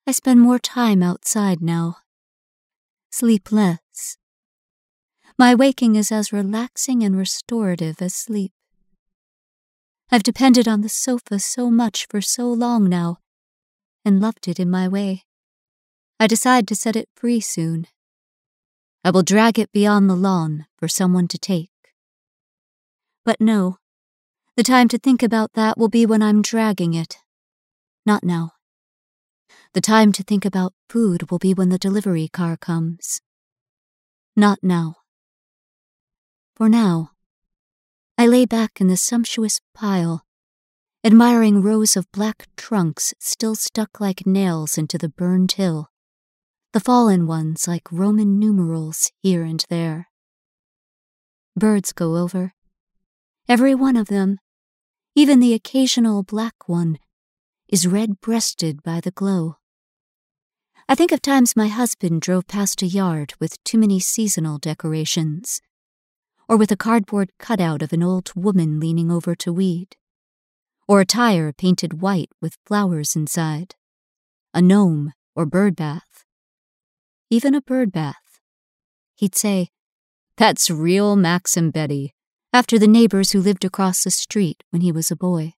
I 0.06 0.12
spend 0.12 0.42
more 0.42 0.60
time 0.60 1.02
outside 1.02 1.62
now. 1.62 1.98
Sleep 3.10 3.52
less. 3.54 4.18
My 5.38 5.56
waking 5.56 5.96
is 5.96 6.12
as 6.12 6.34
relaxing 6.34 7.04
and 7.04 7.18
restorative 7.18 8.02
as 8.02 8.14
sleep. 8.14 8.52
I've 10.12 10.24
depended 10.24 10.68
on 10.68 10.82
the 10.82 10.90
sofa 10.90 11.40
so 11.40 11.72
much 11.72 12.06
for 12.10 12.20
so 12.20 12.52
long 12.52 12.90
now, 12.90 13.20
and 14.04 14.20
loved 14.20 14.48
it 14.50 14.60
in 14.60 14.70
my 14.70 14.90
way. 14.90 15.24
I 16.20 16.28
decide 16.28 16.68
to 16.68 16.76
set 16.76 16.98
it 16.98 17.08
free 17.16 17.40
soon. 17.40 17.88
I 19.06 19.10
will 19.12 19.24
drag 19.24 19.58
it 19.58 19.72
beyond 19.72 20.10
the 20.10 20.16
lawn 20.16 20.66
for 20.78 20.90
someone 20.90 21.30
to 21.30 21.38
take. 21.38 21.72
But 23.24 23.40
no, 23.40 23.78
the 24.58 24.64
time 24.64 24.90
to 24.90 24.98
think 24.98 25.24
about 25.24 25.54
that 25.54 25.78
will 25.78 25.90
be 25.90 26.06
when 26.06 26.22
I'm 26.22 26.42
dragging 26.42 26.94
it. 26.94 27.18
Not 28.06 28.24
now. 28.24 28.52
The 29.74 29.82
time 29.82 30.12
to 30.12 30.24
think 30.24 30.46
about 30.46 30.76
food 30.88 31.32
will 31.32 31.40
be 31.40 31.56
when 31.56 31.70
the 31.70 31.80
delivery 31.80 32.28
car 32.28 32.56
comes. 32.56 33.22
Not 34.36 34.60
now. 34.62 34.98
For 36.56 36.70
now, 36.70 37.14
I 38.16 38.28
lay 38.28 38.46
back 38.46 38.80
in 38.80 38.88
the 38.88 38.98
sumptuous 38.98 39.62
pile, 39.74 40.28
admiring 41.04 41.64
rows 41.64 41.98
of 41.98 42.12
black 42.12 42.46
trunks 42.56 43.16
still 43.20 43.56
stuck 43.56 44.00
like 44.00 44.28
nails 44.28 44.78
into 44.78 45.00
the 45.00 45.10
burned 45.10 45.54
hill, 45.54 45.90
the 46.72 46.80
fallen 46.80 47.26
ones 47.26 47.68
like 47.68 47.92
Roman 47.92 48.38
numerals 48.38 49.12
here 49.24 49.42
and 49.42 49.66
there. 49.70 50.08
Birds 51.56 51.94
go 51.94 52.18
over, 52.18 52.54
every 53.50 53.74
one 53.74 53.96
of 53.98 54.08
them, 54.08 54.38
even 55.16 55.40
the 55.40 55.56
occasional 55.56 56.22
black 56.22 56.70
one, 56.70 57.00
is 57.68 57.88
red 57.88 58.22
breasted 58.22 58.84
by 58.84 59.00
the 59.00 59.10
glow. 59.10 59.58
I 60.90 60.96
think 60.96 61.14
of 61.14 61.22
times 61.22 61.56
my 61.56 61.70
husband 61.70 62.22
drove 62.22 62.46
past 62.48 62.82
a 62.82 62.86
yard 62.86 63.34
with 63.40 63.64
too 63.64 63.78
many 63.78 64.02
seasonal 64.02 64.58
decorations, 64.58 65.62
or 66.50 66.58
with 66.58 66.72
a 66.72 66.78
cardboard 66.78 67.32
cutout 67.40 67.82
of 67.82 67.94
an 67.94 68.04
old 68.04 68.32
woman 68.36 68.82
leaning 68.82 69.10
over 69.10 69.34
to 69.36 69.54
weed, 69.54 69.96
or 70.86 71.00
a 71.00 71.06
tire 71.06 71.54
painted 71.54 72.02
white 72.02 72.30
with 72.42 72.58
flowers 72.66 73.16
inside, 73.16 73.76
a 74.54 74.62
gnome 74.62 75.14
or 75.36 75.46
bird 75.46 75.76
bath. 75.76 76.26
Even 77.30 77.56
a 77.56 77.62
bird 77.62 77.92
bath. 77.92 78.40
He'd 79.16 79.36
say, 79.36 79.70
That's 80.38 80.70
real 80.70 81.16
Max 81.16 81.56
and 81.56 81.72
Betty, 81.72 82.14
after 82.52 82.78
the 82.78 82.88
neighbors 82.88 83.32
who 83.32 83.42
lived 83.42 83.64
across 83.64 84.04
the 84.04 84.12
street 84.12 84.64
when 84.70 84.82
he 84.82 84.92
was 84.92 85.10
a 85.10 85.16
boy. 85.16 85.54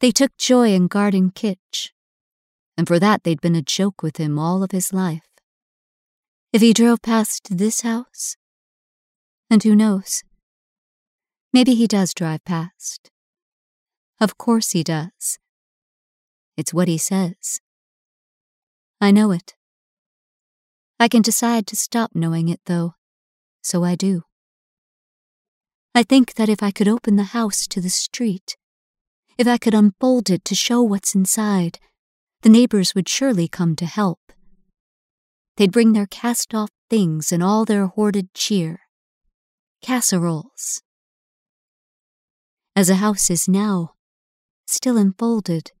They 0.00 0.10
took 0.10 0.36
joy 0.36 0.72
in 0.74 0.88
garden 0.88 1.30
kitsch, 1.30 1.90
and 2.80 2.88
for 2.88 2.98
that 2.98 3.24
they'd 3.24 3.42
been 3.42 3.54
a 3.54 3.60
joke 3.60 4.02
with 4.02 4.16
him 4.16 4.38
all 4.38 4.62
of 4.62 4.70
his 4.70 4.90
life. 4.90 5.28
If 6.50 6.62
he 6.62 6.72
drove 6.72 7.02
past 7.02 7.58
this 7.58 7.82
house, 7.82 8.38
and 9.50 9.62
who 9.62 9.76
knows, 9.76 10.24
maybe 11.52 11.74
he 11.74 11.86
does 11.86 12.14
drive 12.14 12.42
past. 12.46 13.10
Of 14.18 14.38
course 14.38 14.70
he 14.70 14.82
does. 14.82 15.38
It's 16.56 16.72
what 16.72 16.88
he 16.88 16.96
says. 16.96 17.60
I 18.98 19.10
know 19.10 19.30
it. 19.30 19.52
I 20.98 21.08
can 21.08 21.20
decide 21.20 21.66
to 21.66 21.76
stop 21.76 22.12
knowing 22.14 22.48
it, 22.48 22.60
though, 22.64 22.94
so 23.60 23.84
I 23.84 23.94
do. 23.94 24.22
I 25.94 26.02
think 26.02 26.32
that 26.36 26.48
if 26.48 26.62
I 26.62 26.70
could 26.70 26.88
open 26.88 27.16
the 27.16 27.34
house 27.36 27.66
to 27.66 27.82
the 27.82 27.90
street, 27.90 28.56
if 29.36 29.46
I 29.46 29.58
could 29.58 29.74
unfold 29.74 30.30
it 30.30 30.46
to 30.46 30.54
show 30.54 30.80
what's 30.80 31.14
inside, 31.14 31.78
the 32.42 32.48
neighbors 32.48 32.94
would 32.94 33.08
surely 33.08 33.48
come 33.48 33.76
to 33.76 33.86
help. 33.86 34.32
They'd 35.56 35.72
bring 35.72 35.92
their 35.92 36.06
cast 36.06 36.54
off 36.54 36.70
things 36.88 37.32
and 37.32 37.42
all 37.42 37.64
their 37.64 37.86
hoarded 37.86 38.32
cheer 38.34 38.80
casseroles. 39.82 40.82
As 42.76 42.88
a 42.88 42.96
house 42.96 43.30
is 43.30 43.48
now, 43.48 43.94
still 44.66 44.96
enfolded, 44.96 45.72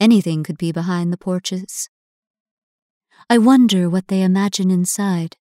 anything 0.00 0.42
could 0.42 0.58
be 0.58 0.72
behind 0.72 1.12
the 1.12 1.18
porches. 1.18 1.88
I 3.30 3.38
wonder 3.38 3.88
what 3.88 4.08
they 4.08 4.22
imagine 4.22 4.70
inside, 4.70 5.36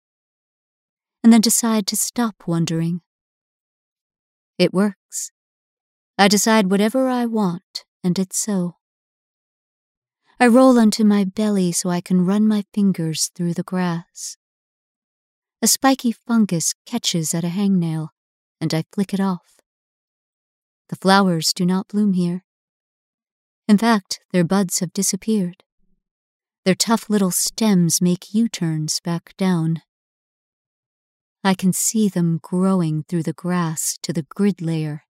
and 1.22 1.32
then 1.32 1.40
decide 1.40 1.86
to 1.88 1.96
stop 1.96 2.44
wondering. 2.46 3.00
It 4.58 4.74
works. 4.74 5.30
I 6.18 6.28
decide 6.28 6.70
whatever 6.70 7.08
I 7.08 7.26
want, 7.26 7.84
and 8.04 8.18
it's 8.18 8.38
so. 8.38 8.76
I 10.42 10.48
roll 10.48 10.76
onto 10.76 11.04
my 11.04 11.22
belly 11.22 11.70
so 11.70 11.88
I 11.88 12.00
can 12.00 12.26
run 12.26 12.48
my 12.48 12.64
fingers 12.74 13.30
through 13.32 13.54
the 13.54 13.62
grass. 13.62 14.36
A 15.62 15.68
spiky 15.68 16.10
fungus 16.10 16.74
catches 16.84 17.32
at 17.32 17.44
a 17.44 17.48
hangnail, 17.50 18.08
and 18.60 18.74
I 18.74 18.82
flick 18.92 19.14
it 19.14 19.20
off. 19.20 19.60
The 20.88 20.96
flowers 20.96 21.52
do 21.52 21.64
not 21.64 21.86
bloom 21.86 22.14
here. 22.14 22.42
In 23.68 23.78
fact, 23.78 24.18
their 24.32 24.42
buds 24.42 24.80
have 24.80 24.92
disappeared. 24.92 25.62
Their 26.64 26.74
tough 26.74 27.08
little 27.08 27.30
stems 27.30 28.02
make 28.02 28.34
U 28.34 28.48
turns 28.48 28.98
back 28.98 29.36
down. 29.36 29.82
I 31.44 31.54
can 31.54 31.72
see 31.72 32.08
them 32.08 32.40
growing 32.42 33.04
through 33.04 33.22
the 33.22 33.32
grass 33.32 33.96
to 34.02 34.12
the 34.12 34.26
grid 34.34 34.60
layer, 34.60 35.04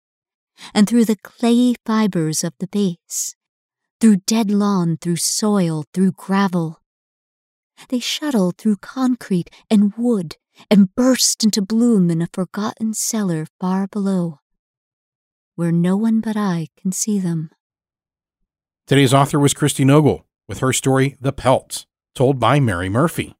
and 0.73 0.89
through 0.89 1.05
the 1.05 1.17
clayey 1.17 1.75
fibers 1.85 2.43
of 2.43 2.53
the 2.57 2.65
base 2.67 3.35
through 3.99 4.17
dead 4.27 4.49
lawn, 4.49 4.97
through 4.97 5.17
soil, 5.17 5.85
through 5.93 6.13
gravel. 6.13 6.81
They 7.89 7.99
shuttle 7.99 8.51
through 8.57 8.77
concrete 8.77 9.49
and 9.69 9.93
wood 9.97 10.37
and 10.69 10.93
burst 10.95 11.43
into 11.43 11.61
bloom 11.61 12.09
in 12.09 12.21
a 12.21 12.29
forgotten 12.33 12.93
cellar 12.93 13.47
far 13.59 13.87
below, 13.87 14.39
where 15.55 15.71
no 15.71 15.95
one 15.95 16.19
but 16.19 16.35
I 16.35 16.67
can 16.77 16.91
see 16.91 17.19
them. 17.19 17.49
Today's 18.87 19.13
author 19.13 19.39
was 19.39 19.53
Christi 19.53 19.85
Nogle 19.85 20.25
with 20.47 20.59
her 20.59 20.73
story, 20.73 21.15
The 21.21 21.31
Pelts, 21.31 21.85
told 22.15 22.39
by 22.39 22.59
Mary 22.59 22.89
Murphy. 22.89 23.35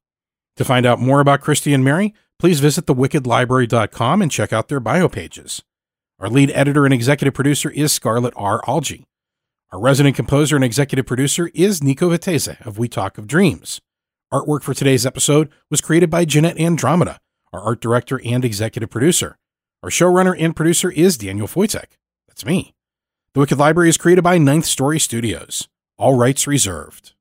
To 0.56 0.64
find 0.64 0.86
out 0.86 1.00
more 1.00 1.20
about 1.20 1.40
Christi 1.40 1.74
and 1.74 1.84
Mary, 1.84 2.14
please 2.38 2.60
visit 2.60 2.86
thewickedlibrary.com 2.86 4.22
and 4.22 4.30
check 4.30 4.52
out 4.52 4.68
their 4.68 4.80
bio 4.80 5.08
pages. 5.08 5.62
Our 6.18 6.28
lead 6.28 6.50
editor 6.54 6.84
and 6.84 6.94
executive 6.94 7.34
producer 7.34 7.70
is 7.70 7.92
Scarlett 7.92 8.34
R. 8.36 8.62
Algee. 8.62 9.04
Our 9.72 9.78
resident 9.78 10.16
composer 10.16 10.56
and 10.56 10.64
executive 10.64 11.06
producer 11.06 11.48
is 11.54 11.80
Nico 11.80 12.10
Vettese 12.10 12.60
of 12.66 12.76
We 12.76 12.88
Talk 12.88 13.18
of 13.18 13.28
Dreams. 13.28 13.80
Artwork 14.32 14.64
for 14.64 14.74
today's 14.74 15.06
episode 15.06 15.48
was 15.70 15.80
created 15.80 16.10
by 16.10 16.24
Jeanette 16.24 16.58
Andromeda, 16.58 17.20
our 17.52 17.60
art 17.60 17.80
director 17.80 18.20
and 18.24 18.44
executive 18.44 18.90
producer. 18.90 19.38
Our 19.84 19.90
showrunner 19.90 20.34
and 20.36 20.56
producer 20.56 20.90
is 20.90 21.16
Daniel 21.16 21.46
Foytek. 21.46 21.84
That's 22.26 22.44
me. 22.44 22.74
The 23.34 23.40
Wicked 23.40 23.60
Library 23.60 23.88
is 23.88 23.96
created 23.96 24.24
by 24.24 24.38
Ninth 24.38 24.64
Story 24.64 24.98
Studios. 24.98 25.68
All 25.98 26.16
rights 26.16 26.48
reserved. 26.48 27.14